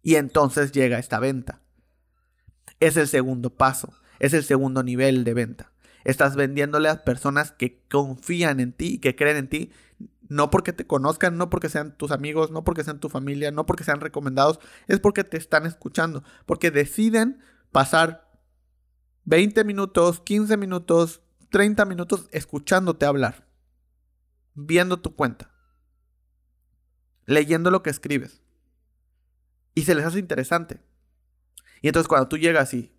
Y 0.02 0.16
entonces 0.16 0.72
llega 0.72 0.98
esta 0.98 1.18
venta. 1.20 1.61
Es 2.81 2.96
el 2.96 3.09
segundo 3.09 3.50
paso, 3.57 3.92
es 4.18 4.35
el 4.35 4.44
segundo 4.44 4.83
nivel 4.83 5.24
de 5.24 5.35
venta. 5.35 5.72
Estás 6.04 6.37
vendiéndole 6.37 6.88
a 6.88 7.04
personas 7.04 7.52
que 7.52 7.83
confían 7.90 8.61
en 8.61 8.72
ti 8.72 8.94
y 8.94 8.98
que 8.98 9.16
creen 9.16 9.37
en 9.37 9.48
ti, 9.48 9.72
no 10.29 10.51
porque 10.51 10.73
te 10.73 10.87
conozcan, 10.87 11.37
no 11.37 11.51
porque 11.51 11.69
sean 11.69 11.97
tus 11.97 12.11
amigos, 12.11 12.51
no 12.51 12.64
porque 12.64 12.85
sean 12.85 13.01
tu 13.01 13.09
familia, 13.09 13.51
no 13.51 13.67
porque 13.67 13.85
sean 13.85 14.01
recomendados, 14.01 14.61
es 14.87 15.01
porque 15.01 15.25
te 15.25 15.37
están 15.37 15.67
escuchando, 15.67 16.23
porque 16.47 16.71
deciden 16.71 17.41
pasar 17.73 18.31
20 19.25 19.64
minutos, 19.64 20.21
15 20.21 20.57
minutos, 20.57 21.23
30 21.51 21.85
minutos 21.87 22.29
escuchándote 22.33 23.07
hablar, 23.07 23.47
viendo 24.55 25.01
tu 25.01 25.14
cuenta, 25.14 25.51
leyendo 27.27 27.71
lo 27.71 27.83
que 27.83 27.91
escribes. 27.91 28.43
Y 29.75 29.83
se 29.83 29.95
les 29.95 30.05
hace 30.05 30.19
interesante. 30.19 30.81
Y 31.81 31.88
entonces 31.88 32.09
cuando 32.09 32.29
tú 32.29 32.37
llegas 32.37 32.75
y 32.75 32.93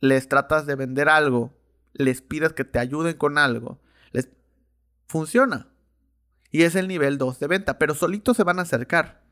les 0.00 0.28
tratas 0.28 0.66
de 0.66 0.74
vender 0.74 1.08
algo, 1.08 1.54
les 1.92 2.22
pides 2.22 2.52
que 2.52 2.64
te 2.64 2.78
ayuden 2.78 3.16
con 3.16 3.36
algo, 3.36 3.80
funciona. 5.08 5.68
Y 6.50 6.62
es 6.62 6.74
el 6.76 6.88
nivel 6.88 7.18
2 7.18 7.40
de 7.40 7.46
venta, 7.46 7.78
pero 7.78 7.94
solitos 7.94 8.36
se 8.36 8.44
van 8.44 8.58
a 8.58 8.62
acercar. 8.62 9.22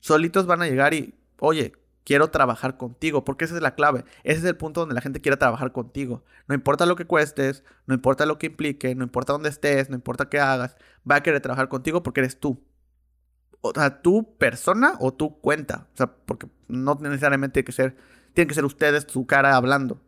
Solitos 0.00 0.46
van 0.46 0.62
a 0.62 0.66
llegar 0.66 0.94
y, 0.94 1.14
oye, 1.40 1.72
quiero 2.04 2.30
trabajar 2.30 2.78
contigo, 2.78 3.24
porque 3.24 3.44
esa 3.44 3.56
es 3.56 3.60
la 3.62 3.74
clave. 3.74 4.04
Ese 4.22 4.38
es 4.38 4.44
el 4.44 4.56
punto 4.56 4.80
donde 4.80 4.94
la 4.94 5.02
gente 5.02 5.20
quiere 5.20 5.36
trabajar 5.36 5.72
contigo. 5.72 6.24
No 6.46 6.54
importa 6.54 6.86
lo 6.86 6.96
que 6.96 7.06
cuestes, 7.06 7.64
no 7.86 7.94
importa 7.94 8.24
lo 8.24 8.38
que 8.38 8.46
implique, 8.46 8.94
no 8.94 9.04
importa 9.04 9.34
dónde 9.34 9.50
estés, 9.50 9.90
no 9.90 9.96
importa 9.96 10.30
qué 10.30 10.40
hagas, 10.40 10.76
va 11.08 11.16
a 11.16 11.22
querer 11.22 11.42
trabajar 11.42 11.68
contigo 11.68 12.02
porque 12.02 12.20
eres 12.20 12.40
tú. 12.40 12.64
O 13.60 13.72
sea, 13.74 14.00
tu 14.00 14.38
persona 14.38 14.94
o 15.00 15.12
tu 15.12 15.38
cuenta. 15.40 15.88
O 15.92 15.96
sea, 15.96 16.06
porque 16.06 16.48
no 16.68 16.98
necesariamente 17.02 17.54
tiene 17.54 17.66
que 17.66 17.72
ser, 17.72 17.96
tienen 18.32 18.48
que 18.48 18.54
ser 18.54 18.64
ustedes 18.64 19.06
su 19.08 19.26
cara 19.26 19.56
hablando. 19.56 20.00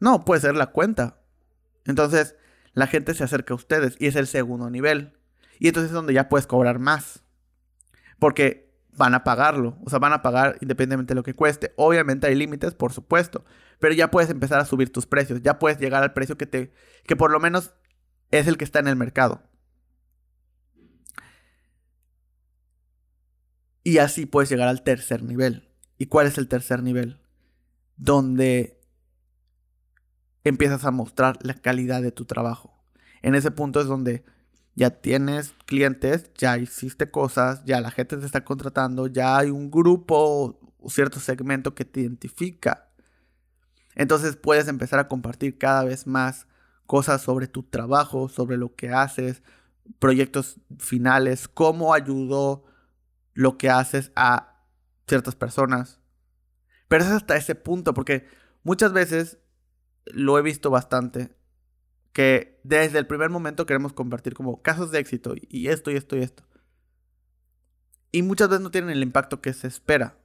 No, 0.00 0.24
puede 0.24 0.40
ser 0.40 0.54
la 0.54 0.68
cuenta. 0.68 1.18
Entonces, 1.84 2.36
la 2.76 2.86
gente 2.86 3.14
se 3.14 3.24
acerca 3.24 3.54
a 3.54 3.56
ustedes 3.56 3.96
y 3.98 4.06
es 4.06 4.16
el 4.16 4.26
segundo 4.26 4.68
nivel. 4.68 5.14
Y 5.58 5.68
entonces 5.68 5.90
es 5.90 5.94
donde 5.94 6.12
ya 6.12 6.28
puedes 6.28 6.46
cobrar 6.46 6.78
más. 6.78 7.24
Porque 8.18 8.70
van 8.92 9.14
a 9.14 9.24
pagarlo. 9.24 9.78
O 9.82 9.88
sea, 9.88 9.98
van 9.98 10.12
a 10.12 10.20
pagar 10.20 10.58
independientemente 10.60 11.14
de 11.14 11.16
lo 11.16 11.22
que 11.22 11.32
cueste. 11.32 11.72
Obviamente 11.76 12.26
hay 12.26 12.34
límites, 12.34 12.74
por 12.74 12.92
supuesto. 12.92 13.46
Pero 13.78 13.94
ya 13.94 14.10
puedes 14.10 14.28
empezar 14.28 14.60
a 14.60 14.66
subir 14.66 14.92
tus 14.92 15.06
precios. 15.06 15.40
Ya 15.40 15.58
puedes 15.58 15.78
llegar 15.78 16.02
al 16.02 16.12
precio 16.12 16.36
que 16.36 16.44
te. 16.44 16.74
que 17.06 17.16
por 17.16 17.30
lo 17.30 17.40
menos 17.40 17.72
es 18.30 18.46
el 18.46 18.58
que 18.58 18.64
está 18.64 18.78
en 18.80 18.88
el 18.88 18.96
mercado. 18.96 19.42
Y 23.82 23.96
así 23.98 24.26
puedes 24.26 24.50
llegar 24.50 24.68
al 24.68 24.82
tercer 24.82 25.22
nivel. 25.22 25.72
¿Y 25.96 26.06
cuál 26.06 26.26
es 26.26 26.36
el 26.36 26.46
tercer 26.46 26.82
nivel? 26.82 27.22
Donde 27.96 28.75
empiezas 30.48 30.84
a 30.84 30.90
mostrar 30.90 31.38
la 31.42 31.54
calidad 31.54 32.02
de 32.02 32.12
tu 32.12 32.24
trabajo. 32.24 32.74
En 33.22 33.34
ese 33.34 33.50
punto 33.50 33.80
es 33.80 33.86
donde 33.86 34.24
ya 34.74 34.90
tienes 34.90 35.54
clientes, 35.64 36.30
ya 36.36 36.58
hiciste 36.58 37.10
cosas, 37.10 37.64
ya 37.64 37.80
la 37.80 37.90
gente 37.90 38.16
te 38.16 38.26
está 38.26 38.44
contratando, 38.44 39.06
ya 39.06 39.38
hay 39.38 39.50
un 39.50 39.70
grupo 39.70 40.60
o 40.78 40.90
cierto 40.90 41.18
segmento 41.18 41.74
que 41.74 41.84
te 41.84 42.00
identifica. 42.00 42.88
Entonces 43.94 44.36
puedes 44.36 44.68
empezar 44.68 44.98
a 44.98 45.08
compartir 45.08 45.58
cada 45.58 45.82
vez 45.84 46.06
más 46.06 46.46
cosas 46.84 47.22
sobre 47.22 47.48
tu 47.48 47.62
trabajo, 47.62 48.28
sobre 48.28 48.58
lo 48.58 48.76
que 48.76 48.90
haces, 48.90 49.42
proyectos 49.98 50.60
finales, 50.78 51.48
cómo 51.48 51.94
ayudó 51.94 52.64
lo 53.32 53.58
que 53.58 53.70
haces 53.70 54.12
a 54.14 54.62
ciertas 55.08 55.34
personas. 55.34 56.00
Pero 56.88 57.04
es 57.04 57.10
hasta 57.10 57.36
ese 57.36 57.54
punto, 57.54 57.94
porque 57.94 58.28
muchas 58.62 58.92
veces 58.92 59.38
lo 60.06 60.38
he 60.38 60.42
visto 60.42 60.70
bastante, 60.70 61.36
que 62.12 62.60
desde 62.64 62.98
el 62.98 63.06
primer 63.06 63.30
momento 63.30 63.66
queremos 63.66 63.92
compartir 63.92 64.34
como 64.34 64.62
casos 64.62 64.90
de 64.90 64.98
éxito 64.98 65.34
y 65.36 65.68
esto 65.68 65.90
y 65.90 65.96
esto 65.96 66.16
y 66.16 66.22
esto. 66.22 66.44
Y 68.12 68.22
muchas 68.22 68.48
veces 68.48 68.62
no 68.62 68.70
tienen 68.70 68.90
el 68.90 69.02
impacto 69.02 69.42
que 69.42 69.52
se 69.52 69.66
espera. 69.66 70.18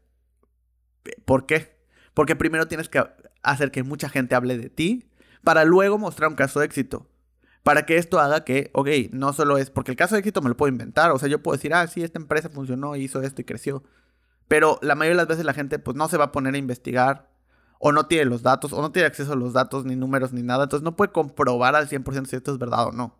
¿Por 1.25 1.45
qué? 1.45 1.77
Porque 2.13 2.35
primero 2.35 2.67
tienes 2.67 2.89
que 2.89 3.03
hacer 3.43 3.71
que 3.71 3.83
mucha 3.83 4.09
gente 4.09 4.35
hable 4.35 4.57
de 4.57 4.69
ti 4.69 5.11
para 5.43 5.65
luego 5.65 5.97
mostrar 5.97 6.29
un 6.29 6.35
caso 6.35 6.59
de 6.59 6.65
éxito. 6.67 7.09
Para 7.63 7.85
que 7.85 7.97
esto 7.97 8.19
haga 8.19 8.43
que, 8.43 8.71
ok, 8.73 8.87
no 9.11 9.33
solo 9.33 9.57
es, 9.57 9.69
porque 9.69 9.91
el 9.91 9.97
caso 9.97 10.15
de 10.15 10.19
éxito 10.19 10.41
me 10.41 10.49
lo 10.49 10.57
puedo 10.57 10.71
inventar, 10.71 11.11
o 11.11 11.19
sea, 11.19 11.29
yo 11.29 11.43
puedo 11.43 11.55
decir, 11.55 11.73
ah, 11.73 11.85
sí, 11.87 12.01
esta 12.03 12.17
empresa 12.17 12.49
funcionó, 12.49 12.95
hizo 12.95 13.21
esto 13.21 13.41
y 13.41 13.45
creció. 13.45 13.83
Pero 14.47 14.79
la 14.81 14.95
mayoría 14.95 15.15
de 15.15 15.23
las 15.23 15.27
veces 15.27 15.45
la 15.45 15.53
gente 15.53 15.77
pues 15.77 15.95
no 15.95 16.07
se 16.07 16.17
va 16.17 16.25
a 16.25 16.31
poner 16.31 16.55
a 16.55 16.57
investigar 16.57 17.30
o 17.83 17.91
no 17.91 18.05
tiene 18.05 18.25
los 18.25 18.43
datos, 18.43 18.73
o 18.73 18.81
no 18.81 18.91
tiene 18.91 19.07
acceso 19.07 19.33
a 19.33 19.35
los 19.35 19.53
datos, 19.53 19.85
ni 19.85 19.95
números, 19.95 20.33
ni 20.33 20.43
nada. 20.43 20.65
Entonces 20.65 20.83
no 20.83 20.95
puede 20.95 21.11
comprobar 21.11 21.75
al 21.75 21.89
100% 21.89 22.27
si 22.27 22.35
esto 22.35 22.51
es 22.51 22.59
verdad 22.59 22.87
o 22.87 22.91
no. 22.91 23.19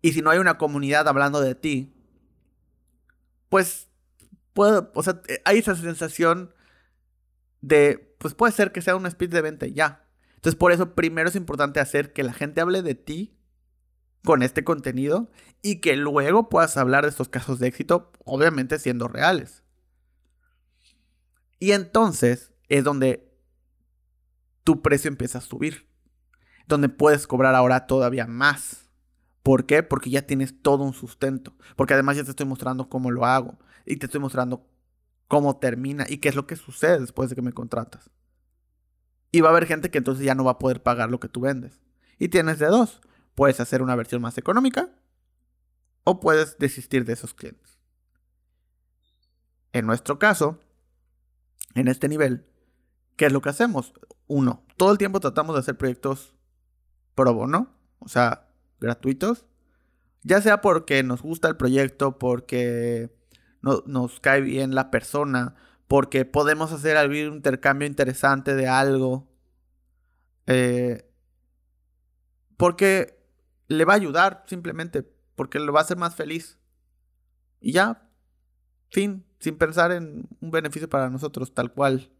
Y 0.00 0.12
si 0.12 0.20
no 0.20 0.30
hay 0.30 0.40
una 0.40 0.58
comunidad 0.58 1.06
hablando 1.06 1.40
de 1.40 1.54
ti, 1.54 1.94
pues, 3.48 3.88
puedo, 4.52 4.90
o 4.96 5.02
sea, 5.04 5.22
eh, 5.28 5.40
hay 5.44 5.58
esa 5.58 5.76
sensación 5.76 6.52
de, 7.60 8.16
pues 8.18 8.34
puede 8.34 8.52
ser 8.52 8.72
que 8.72 8.82
sea 8.82 8.96
un 8.96 9.06
speed 9.06 9.30
de 9.30 9.42
venta 9.42 9.66
ya. 9.68 10.08
Entonces 10.34 10.58
por 10.58 10.72
eso 10.72 10.96
primero 10.96 11.28
es 11.28 11.36
importante 11.36 11.78
hacer 11.78 12.12
que 12.12 12.24
la 12.24 12.32
gente 12.32 12.60
hable 12.60 12.82
de 12.82 12.96
ti 12.96 13.38
con 14.24 14.42
este 14.42 14.64
contenido 14.64 15.30
y 15.62 15.76
que 15.80 15.94
luego 15.94 16.48
puedas 16.48 16.76
hablar 16.76 17.04
de 17.04 17.10
estos 17.10 17.28
casos 17.28 17.60
de 17.60 17.68
éxito, 17.68 18.10
obviamente 18.24 18.80
siendo 18.80 19.06
reales. 19.06 19.62
Y 21.60 21.70
entonces 21.70 22.50
es 22.68 22.82
donde 22.82 23.31
tu 24.64 24.82
precio 24.82 25.08
empieza 25.08 25.38
a 25.38 25.42
subir. 25.42 25.88
Donde 26.68 26.88
puedes 26.88 27.26
cobrar 27.26 27.54
ahora 27.54 27.86
todavía 27.86 28.26
más. 28.26 28.88
¿Por 29.42 29.66
qué? 29.66 29.82
Porque 29.82 30.10
ya 30.10 30.22
tienes 30.22 30.62
todo 30.62 30.84
un 30.84 30.92
sustento. 30.92 31.56
Porque 31.76 31.94
además 31.94 32.16
ya 32.16 32.24
te 32.24 32.30
estoy 32.30 32.46
mostrando 32.46 32.88
cómo 32.88 33.10
lo 33.10 33.26
hago. 33.26 33.58
Y 33.84 33.96
te 33.96 34.06
estoy 34.06 34.20
mostrando 34.20 34.68
cómo 35.26 35.56
termina 35.58 36.06
y 36.08 36.18
qué 36.18 36.28
es 36.28 36.34
lo 36.34 36.46
que 36.46 36.56
sucede 36.56 37.00
después 37.00 37.30
de 37.30 37.36
que 37.36 37.42
me 37.42 37.52
contratas. 37.52 38.10
Y 39.30 39.40
va 39.40 39.48
a 39.48 39.52
haber 39.52 39.66
gente 39.66 39.90
que 39.90 39.98
entonces 39.98 40.24
ya 40.24 40.34
no 40.34 40.44
va 40.44 40.52
a 40.52 40.58
poder 40.58 40.82
pagar 40.82 41.10
lo 41.10 41.18
que 41.18 41.28
tú 41.28 41.40
vendes. 41.40 41.80
Y 42.18 42.28
tienes 42.28 42.58
de 42.58 42.66
dos. 42.66 43.00
Puedes 43.34 43.58
hacer 43.58 43.82
una 43.82 43.96
versión 43.96 44.20
más 44.20 44.36
económica 44.38 44.90
o 46.04 46.20
puedes 46.20 46.58
desistir 46.58 47.04
de 47.04 47.14
esos 47.14 47.34
clientes. 47.34 47.78
En 49.72 49.86
nuestro 49.86 50.18
caso, 50.18 50.60
en 51.74 51.88
este 51.88 52.08
nivel, 52.08 52.46
¿qué 53.16 53.26
es 53.26 53.32
lo 53.32 53.40
que 53.40 53.50
hacemos? 53.50 53.94
uno, 54.32 54.64
todo 54.76 54.92
el 54.92 54.98
tiempo 54.98 55.20
tratamos 55.20 55.54
de 55.54 55.60
hacer 55.60 55.76
proyectos 55.76 56.34
pro 57.14 57.34
bono, 57.34 57.74
o 57.98 58.08
sea, 58.08 58.48
gratuitos. 58.80 59.46
Ya 60.22 60.40
sea 60.40 60.60
porque 60.60 61.02
nos 61.02 61.20
gusta 61.20 61.48
el 61.48 61.56
proyecto, 61.56 62.18
porque 62.18 63.14
no, 63.60 63.82
nos 63.86 64.20
cae 64.20 64.40
bien 64.40 64.74
la 64.74 64.90
persona, 64.90 65.56
porque 65.88 66.24
podemos 66.24 66.72
hacer 66.72 66.96
algún 66.96 67.36
intercambio 67.36 67.86
interesante 67.86 68.54
de 68.54 68.68
algo. 68.68 69.28
Eh, 70.46 71.10
porque 72.56 73.20
le 73.68 73.84
va 73.84 73.94
a 73.94 73.96
ayudar 73.96 74.44
simplemente, 74.46 75.02
porque 75.34 75.58
lo 75.58 75.72
va 75.72 75.80
a 75.80 75.82
hacer 75.82 75.96
más 75.96 76.14
feliz. 76.14 76.58
Y 77.60 77.72
ya, 77.72 78.08
fin, 78.90 79.26
sin 79.40 79.58
pensar 79.58 79.92
en 79.92 80.28
un 80.40 80.50
beneficio 80.50 80.88
para 80.88 81.10
nosotros, 81.10 81.52
tal 81.52 81.72
cual. 81.72 82.10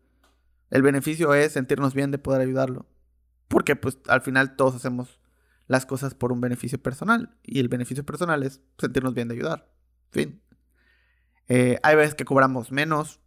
El 0.73 0.81
beneficio 0.81 1.35
es 1.35 1.53
sentirnos 1.53 1.93
bien 1.93 2.11
de 2.11 2.19
poder 2.19 2.41
ayudarlo. 2.41 2.87
Porque 3.49 3.77
pues 3.77 3.99
al 4.09 4.23
final 4.23 4.57
todos 4.57 4.75
hacemos 4.75 5.21
las 5.67 5.85
cosas 5.85 6.15
por 6.15 6.33
un 6.33 6.41
beneficio 6.41 6.83
personal. 6.83 7.37
Y 7.43 7.61
el 7.61 7.69
beneficio 7.69 8.07
personal 8.07 8.43
es 8.43 8.63
sentirnos 8.79 9.13
bien 9.13 9.29
de 9.29 9.35
ayudar. 9.35 9.71
Fin. 10.13 10.41
Eh, 11.47 11.79
hay 11.83 11.95
veces 11.95 12.15
que 12.15 12.25
cobramos 12.25 12.73
menos. 12.73 13.21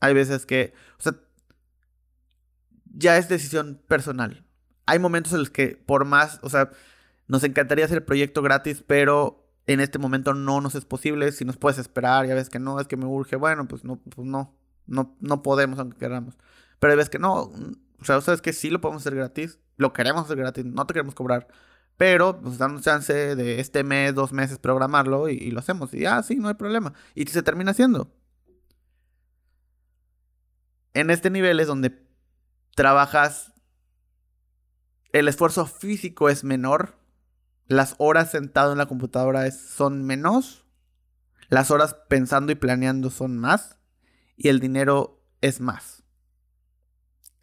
Hay 0.00 0.12
veces 0.12 0.44
que... 0.44 0.74
O 0.98 1.02
sea, 1.02 1.14
ya 2.84 3.16
es 3.16 3.30
decisión 3.30 3.80
personal. 3.88 4.44
Hay 4.84 4.98
momentos 4.98 5.32
en 5.32 5.38
los 5.38 5.48
que 5.48 5.82
por 5.86 6.04
más... 6.04 6.40
O 6.42 6.50
sea, 6.50 6.72
nos 7.26 7.42
encantaría 7.42 7.86
hacer 7.86 7.96
el 7.96 8.04
proyecto 8.04 8.42
gratis, 8.42 8.84
pero 8.86 9.48
en 9.66 9.80
este 9.80 9.98
momento 9.98 10.34
no 10.34 10.60
nos 10.60 10.74
es 10.74 10.84
posible. 10.84 11.32
Si 11.32 11.46
nos 11.46 11.56
puedes 11.56 11.78
esperar, 11.78 12.26
ya 12.26 12.34
ves 12.34 12.50
que 12.50 12.58
no, 12.58 12.78
es 12.80 12.86
que 12.86 12.98
me 12.98 13.06
urge. 13.06 13.36
Bueno, 13.36 13.66
pues 13.66 13.82
no, 13.82 13.96
pues 13.96 14.28
no. 14.28 14.54
No, 14.86 15.16
no 15.20 15.42
podemos 15.42 15.78
aunque 15.78 15.96
queramos. 15.96 16.36
Pero 16.78 16.96
veces 16.96 17.10
que 17.10 17.18
no. 17.18 17.52
O 18.00 18.04
sea, 18.04 18.20
sabes 18.20 18.42
que 18.42 18.52
sí 18.52 18.70
lo 18.70 18.80
podemos 18.80 19.02
hacer 19.02 19.14
gratis. 19.14 19.58
Lo 19.76 19.92
queremos 19.92 20.24
hacer 20.24 20.36
gratis. 20.36 20.64
No 20.64 20.86
te 20.86 20.94
queremos 20.94 21.14
cobrar. 21.14 21.48
Pero 21.96 22.38
nos 22.42 22.58
dan 22.58 22.72
un 22.72 22.82
chance 22.82 23.36
de 23.36 23.60
este 23.60 23.82
mes, 23.82 24.14
dos 24.14 24.32
meses 24.32 24.58
programarlo 24.58 25.28
y, 25.28 25.50
lo 25.50 25.60
hacemos. 25.60 25.94
Y 25.94 26.04
ah, 26.04 26.22
sí, 26.22 26.36
no 26.36 26.48
hay 26.48 26.54
problema. 26.54 26.92
Y 27.14 27.26
se 27.26 27.42
termina 27.42 27.70
haciendo. 27.70 28.12
En 30.92 31.10
este 31.10 31.30
nivel 31.30 31.60
es 31.60 31.66
donde 31.66 32.06
trabajas. 32.74 33.52
El 35.12 35.28
esfuerzo 35.28 35.66
físico 35.66 36.28
es 36.28 36.44
menor. 36.44 36.98
Las 37.66 37.94
horas 37.98 38.30
sentado 38.30 38.72
en 38.72 38.78
la 38.78 38.86
computadora 38.86 39.50
son 39.50 40.04
menos. 40.04 40.64
las 41.48 41.70
horas 41.70 41.96
pensando 42.08 42.52
y 42.52 42.56
planeando 42.56 43.08
son 43.10 43.38
más 43.38 43.76
y 44.36 44.48
el 44.48 44.60
dinero 44.60 45.24
es 45.40 45.60
más. 45.60 46.04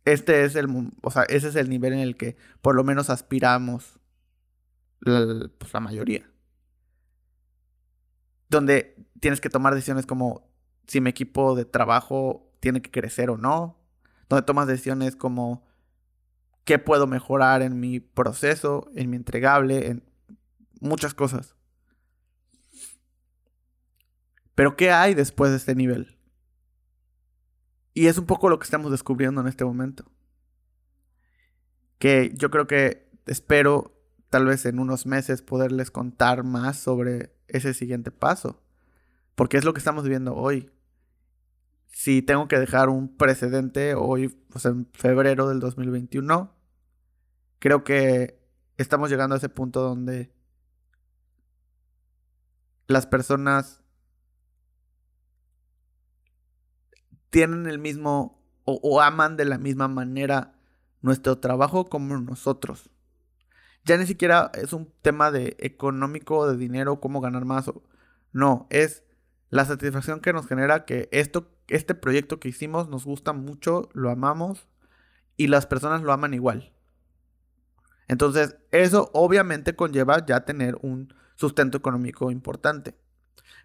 Este 0.05 0.43
es 0.43 0.55
el, 0.55 0.67
o 1.01 1.11
sea, 1.11 1.23
ese 1.23 1.47
es 1.47 1.55
el 1.55 1.69
nivel 1.69 1.93
en 1.93 1.99
el 1.99 2.17
que 2.17 2.35
por 2.61 2.75
lo 2.75 2.83
menos 2.83 3.09
aspiramos 3.09 3.99
la, 4.99 5.49
pues, 5.57 5.73
la 5.73 5.79
mayoría. 5.79 6.29
Donde 8.49 8.95
tienes 9.19 9.41
que 9.41 9.49
tomar 9.49 9.73
decisiones 9.73 10.05
como 10.05 10.49
si 10.87 11.01
mi 11.01 11.09
equipo 11.09 11.55
de 11.55 11.65
trabajo 11.65 12.51
tiene 12.59 12.81
que 12.81 12.91
crecer 12.91 13.29
o 13.29 13.37
no. 13.37 13.79
Donde 14.29 14.45
tomas 14.45 14.67
decisiones 14.67 15.15
como 15.15 15.65
qué 16.65 16.79
puedo 16.79 17.07
mejorar 17.07 17.61
en 17.61 17.79
mi 17.79 17.99
proceso, 17.99 18.89
en 18.95 19.09
mi 19.09 19.15
entregable, 19.17 19.87
en 19.87 20.03
muchas 20.79 21.13
cosas. 21.13 21.55
Pero 24.55 24.75
¿qué 24.75 24.91
hay 24.91 25.13
después 25.13 25.51
de 25.51 25.57
este 25.57 25.75
nivel? 25.75 26.17
Y 27.93 28.07
es 28.07 28.17
un 28.17 28.25
poco 28.25 28.49
lo 28.49 28.59
que 28.59 28.65
estamos 28.65 28.91
descubriendo 28.91 29.41
en 29.41 29.47
este 29.47 29.65
momento. 29.65 30.05
Que 31.99 32.33
yo 32.35 32.49
creo 32.49 32.67
que 32.67 33.09
espero 33.25 33.93
tal 34.29 34.45
vez 34.45 34.65
en 34.65 34.79
unos 34.79 35.05
meses 35.05 35.41
poderles 35.41 35.91
contar 35.91 36.43
más 36.43 36.77
sobre 36.77 37.35
ese 37.47 37.73
siguiente 37.73 38.09
paso. 38.09 38.63
Porque 39.35 39.57
es 39.57 39.63
lo 39.63 39.73
que 39.73 39.79
estamos 39.79 40.03
viviendo 40.03 40.35
hoy. 40.35 40.71
Si 41.87 42.23
tengo 42.23 42.47
que 42.47 42.57
dejar 42.57 42.89
un 42.89 43.15
precedente 43.15 43.93
hoy, 43.93 44.29
pues 44.49 44.65
en 44.65 44.87
febrero 44.93 45.47
del 45.47 45.59
2021, 45.59 46.51
creo 47.59 47.83
que 47.83 48.39
estamos 48.77 49.11
llegando 49.11 49.35
a 49.35 49.37
ese 49.37 49.49
punto 49.49 49.81
donde 49.81 50.33
las 52.87 53.05
personas 53.05 53.82
tienen 57.33 57.65
el 57.65 57.79
mismo 57.79 58.39
o, 58.63 59.01
aman 59.01 59.37
de 59.37 59.45
la 59.45 59.57
misma 59.57 59.87
manera 59.87 60.53
nuestro 61.01 61.39
trabajo 61.39 61.85
como 61.89 62.15
nosotros. 62.15 62.91
Ya 63.85 63.97
ni 63.97 64.05
siquiera 64.05 64.51
es 64.53 64.71
un 64.71 64.93
tema 65.01 65.31
de 65.31 65.57
económico, 65.59 66.47
de 66.47 66.55
dinero, 66.57 66.99
cómo 67.01 67.21
ganar 67.21 67.43
más. 67.43 67.71
no, 68.33 68.67
es 68.69 69.03
la 69.49 69.65
satisfacción 69.65 70.19
que 70.19 70.31
nos 70.31 70.45
genera 70.45 70.85
que 70.85 71.09
esto, 71.11 71.51
este 71.69 71.95
proyecto 71.95 72.39
que 72.39 72.49
hicimos 72.49 72.87
nos 72.87 73.03
gusta 73.03 73.33
mucho, 73.33 73.89
lo 73.93 74.11
amamos 74.11 74.67
y 75.35 75.47
las 75.47 75.65
personas 75.65 76.03
lo 76.03 76.13
aman 76.13 76.35
igual. 76.35 76.71
Entonces, 78.07 78.57
eso 78.69 79.09
obviamente 79.15 79.75
conlleva 79.75 80.23
ya 80.23 80.45
tener 80.45 80.77
un 80.83 81.11
sustento 81.33 81.79
económico 81.79 82.29
importante. 82.29 82.95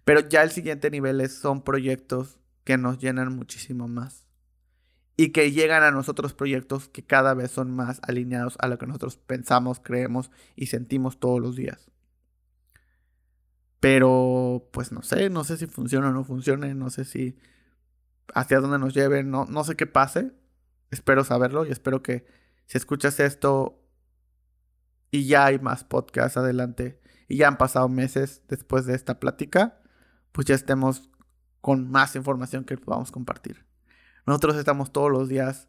Pero 0.06 0.20
ya 0.20 0.42
el 0.42 0.52
siguiente 0.52 0.90
nivel 0.90 1.20
es, 1.20 1.38
son 1.38 1.62
proyectos 1.62 2.38
que 2.68 2.76
nos 2.76 2.98
llenan 2.98 3.34
muchísimo 3.34 3.88
más. 3.88 4.26
Y 5.16 5.30
que 5.30 5.52
llegan 5.52 5.82
a 5.84 5.90
nosotros 5.90 6.34
proyectos 6.34 6.90
que 6.90 7.02
cada 7.02 7.32
vez 7.32 7.50
son 7.50 7.70
más 7.70 7.98
alineados 8.02 8.58
a 8.60 8.68
lo 8.68 8.76
que 8.76 8.86
nosotros 8.86 9.16
pensamos, 9.16 9.80
creemos 9.80 10.30
y 10.54 10.66
sentimos 10.66 11.18
todos 11.18 11.40
los 11.40 11.56
días. 11.56 11.90
Pero, 13.80 14.68
pues 14.70 14.92
no 14.92 15.00
sé, 15.00 15.30
no 15.30 15.44
sé 15.44 15.56
si 15.56 15.66
funciona 15.66 16.10
o 16.10 16.12
no 16.12 16.24
funcione, 16.24 16.74
no 16.74 16.90
sé 16.90 17.06
si 17.06 17.38
hacia 18.34 18.60
dónde 18.60 18.78
nos 18.78 18.92
lleve, 18.92 19.24
no, 19.24 19.46
no 19.46 19.64
sé 19.64 19.74
qué 19.74 19.86
pase. 19.86 20.34
Espero 20.90 21.24
saberlo 21.24 21.64
y 21.64 21.70
espero 21.70 22.02
que 22.02 22.26
si 22.66 22.76
escuchas 22.76 23.18
esto 23.18 23.82
y 25.10 25.26
ya 25.26 25.46
hay 25.46 25.58
más 25.58 25.84
podcasts 25.84 26.36
adelante 26.36 27.00
y 27.28 27.38
ya 27.38 27.48
han 27.48 27.56
pasado 27.56 27.88
meses 27.88 28.42
después 28.46 28.84
de 28.84 28.94
esta 28.94 29.18
plática, 29.20 29.80
pues 30.32 30.46
ya 30.46 30.54
estemos 30.54 31.08
con 31.68 31.90
más 31.90 32.16
información 32.16 32.64
que 32.64 32.78
podamos 32.78 33.12
compartir. 33.12 33.66
Nosotros 34.24 34.56
estamos 34.56 34.90
todos 34.90 35.10
los 35.12 35.28
días 35.28 35.68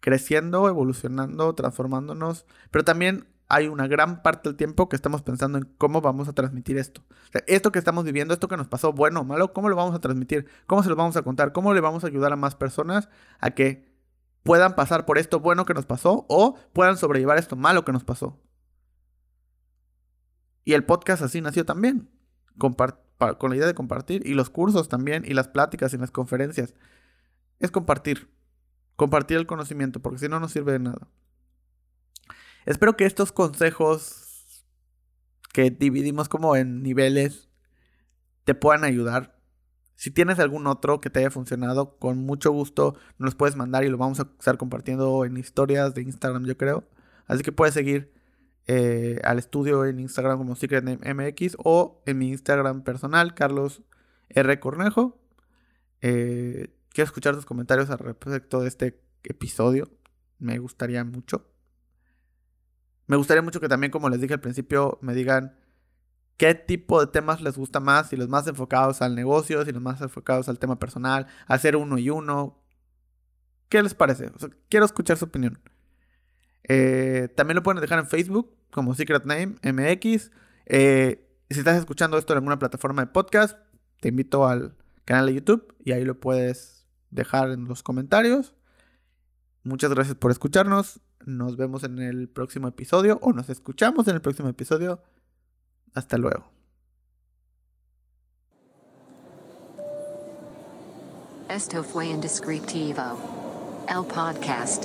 creciendo, 0.00 0.68
evolucionando, 0.68 1.54
transformándonos, 1.54 2.44
pero 2.70 2.84
también 2.84 3.26
hay 3.48 3.66
una 3.66 3.86
gran 3.86 4.22
parte 4.22 4.50
del 4.50 4.56
tiempo 4.58 4.90
que 4.90 4.96
estamos 4.96 5.22
pensando 5.22 5.56
en 5.56 5.64
cómo 5.78 6.02
vamos 6.02 6.28
a 6.28 6.34
transmitir 6.34 6.76
esto. 6.76 7.02
esto 7.46 7.72
que 7.72 7.78
estamos 7.78 8.04
viviendo, 8.04 8.34
esto 8.34 8.48
que 8.48 8.58
nos 8.58 8.68
pasó, 8.68 8.92
bueno 8.92 9.20
o 9.20 9.24
malo, 9.24 9.54
¿cómo 9.54 9.70
lo 9.70 9.76
vamos 9.76 9.94
a 9.94 10.00
transmitir? 10.00 10.46
¿Cómo 10.66 10.82
se 10.82 10.90
lo 10.90 10.96
vamos 10.96 11.16
a 11.16 11.22
contar? 11.22 11.52
¿Cómo 11.52 11.72
le 11.72 11.80
vamos 11.80 12.04
a 12.04 12.08
ayudar 12.08 12.34
a 12.34 12.36
más 12.36 12.54
personas 12.54 13.08
a 13.38 13.52
que 13.52 13.90
puedan 14.42 14.74
pasar 14.74 15.06
por 15.06 15.16
esto 15.16 15.40
bueno 15.40 15.64
que 15.64 15.72
nos 15.72 15.86
pasó 15.86 16.26
o 16.28 16.58
puedan 16.74 16.98
sobrellevar 16.98 17.38
esto 17.38 17.56
malo 17.56 17.86
que 17.86 17.92
nos 17.92 18.04
pasó? 18.04 18.38
Y 20.64 20.74
el 20.74 20.84
podcast 20.84 21.22
así 21.22 21.40
nació 21.40 21.64
también. 21.64 22.10
Con 23.38 23.50
la 23.50 23.56
idea 23.56 23.66
de 23.66 23.74
compartir. 23.74 24.26
Y 24.26 24.34
los 24.34 24.50
cursos 24.50 24.88
también, 24.88 25.24
y 25.26 25.34
las 25.34 25.48
pláticas 25.48 25.92
y 25.94 25.98
las 25.98 26.10
conferencias. 26.10 26.74
Es 27.58 27.70
compartir. 27.70 28.30
Compartir 28.96 29.36
el 29.36 29.46
conocimiento, 29.46 30.00
porque 30.00 30.18
si 30.18 30.28
no, 30.28 30.40
no 30.40 30.48
sirve 30.48 30.72
de 30.72 30.78
nada. 30.80 31.08
Espero 32.66 32.96
que 32.96 33.06
estos 33.06 33.32
consejos 33.32 34.64
que 35.52 35.70
dividimos 35.70 36.28
como 36.28 36.56
en 36.56 36.82
niveles 36.82 37.48
te 38.44 38.54
puedan 38.54 38.84
ayudar. 38.84 39.38
Si 39.96 40.10
tienes 40.10 40.38
algún 40.38 40.66
otro 40.66 41.00
que 41.00 41.10
te 41.10 41.18
haya 41.18 41.30
funcionado, 41.30 41.98
con 41.98 42.18
mucho 42.18 42.50
gusto 42.52 42.94
nos 43.18 43.26
los 43.26 43.34
puedes 43.34 43.56
mandar 43.56 43.84
y 43.84 43.88
lo 43.88 43.98
vamos 43.98 44.20
a 44.20 44.28
estar 44.38 44.56
compartiendo 44.56 45.24
en 45.24 45.36
historias 45.36 45.94
de 45.94 46.02
Instagram, 46.02 46.46
yo 46.46 46.56
creo. 46.56 46.84
Así 47.26 47.42
que 47.42 47.52
puedes 47.52 47.74
seguir 47.74 48.12
eh, 48.66 49.20
al 49.24 49.38
estudio 49.38 49.84
en 49.84 50.00
Instagram 50.00 50.38
como 50.38 50.56
Secret 50.56 50.84
MX 50.84 51.56
o 51.58 52.02
en 52.06 52.18
mi 52.18 52.28
Instagram 52.28 52.82
personal, 52.82 53.34
Carlos 53.34 53.82
R. 54.28 54.60
Cornejo. 54.60 55.20
Eh, 56.00 56.74
quiero 56.90 57.06
escuchar 57.06 57.34
tus 57.34 57.46
comentarios 57.46 57.90
al 57.90 57.98
respecto 57.98 58.60
de 58.60 58.68
este 58.68 59.00
episodio. 59.24 59.90
Me 60.38 60.58
gustaría 60.58 61.04
mucho. 61.04 61.46
Me 63.06 63.16
gustaría 63.16 63.42
mucho 63.42 63.60
que 63.60 63.68
también, 63.68 63.90
como 63.90 64.08
les 64.08 64.20
dije 64.20 64.34
al 64.34 64.40
principio, 64.40 64.98
me 65.02 65.14
digan 65.14 65.56
qué 66.36 66.54
tipo 66.54 67.00
de 67.00 67.10
temas 67.10 67.42
les 67.42 67.58
gusta 67.58 67.80
más, 67.80 68.08
si 68.08 68.16
los 68.16 68.28
más 68.28 68.46
enfocados 68.46 69.02
al 69.02 69.14
negocio, 69.14 69.64
si 69.64 69.72
los 69.72 69.82
más 69.82 70.00
enfocados 70.00 70.48
al 70.48 70.58
tema 70.58 70.78
personal, 70.78 71.26
hacer 71.46 71.76
uno 71.76 71.98
y 71.98 72.08
uno. 72.08 72.62
¿Qué 73.68 73.82
les 73.82 73.94
parece? 73.94 74.30
quiero 74.68 74.86
escuchar 74.86 75.16
su 75.16 75.26
opinión. 75.26 75.60
Eh, 76.72 77.26
también 77.34 77.56
lo 77.56 77.64
pueden 77.64 77.80
dejar 77.80 77.98
en 77.98 78.06
Facebook 78.06 78.54
como 78.70 78.94
Secret 78.94 79.24
Name 79.24 79.56
MX. 79.64 80.30
Eh, 80.66 81.28
si 81.50 81.58
estás 81.58 81.76
escuchando 81.76 82.16
esto 82.16 82.32
en 82.32 82.36
alguna 82.36 82.60
plataforma 82.60 83.02
de 83.02 83.10
podcast, 83.10 83.58
te 83.98 84.10
invito 84.10 84.46
al 84.46 84.76
canal 85.04 85.26
de 85.26 85.34
YouTube 85.34 85.74
y 85.84 85.90
ahí 85.90 86.04
lo 86.04 86.20
puedes 86.20 86.86
dejar 87.10 87.50
en 87.50 87.64
los 87.64 87.82
comentarios. 87.82 88.54
Muchas 89.64 89.92
gracias 89.92 90.14
por 90.14 90.30
escucharnos. 90.30 91.00
Nos 91.26 91.56
vemos 91.56 91.82
en 91.82 91.98
el 91.98 92.28
próximo 92.28 92.68
episodio 92.68 93.18
o 93.20 93.32
nos 93.32 93.50
escuchamos 93.50 94.06
en 94.06 94.14
el 94.14 94.20
próximo 94.20 94.48
episodio. 94.48 95.02
Hasta 95.92 96.18
luego. 96.18 96.52
Esto 101.48 101.82
fue 101.82 102.06
Indescriptivo. 102.06 103.18
El 103.88 104.04
podcast. 104.06 104.84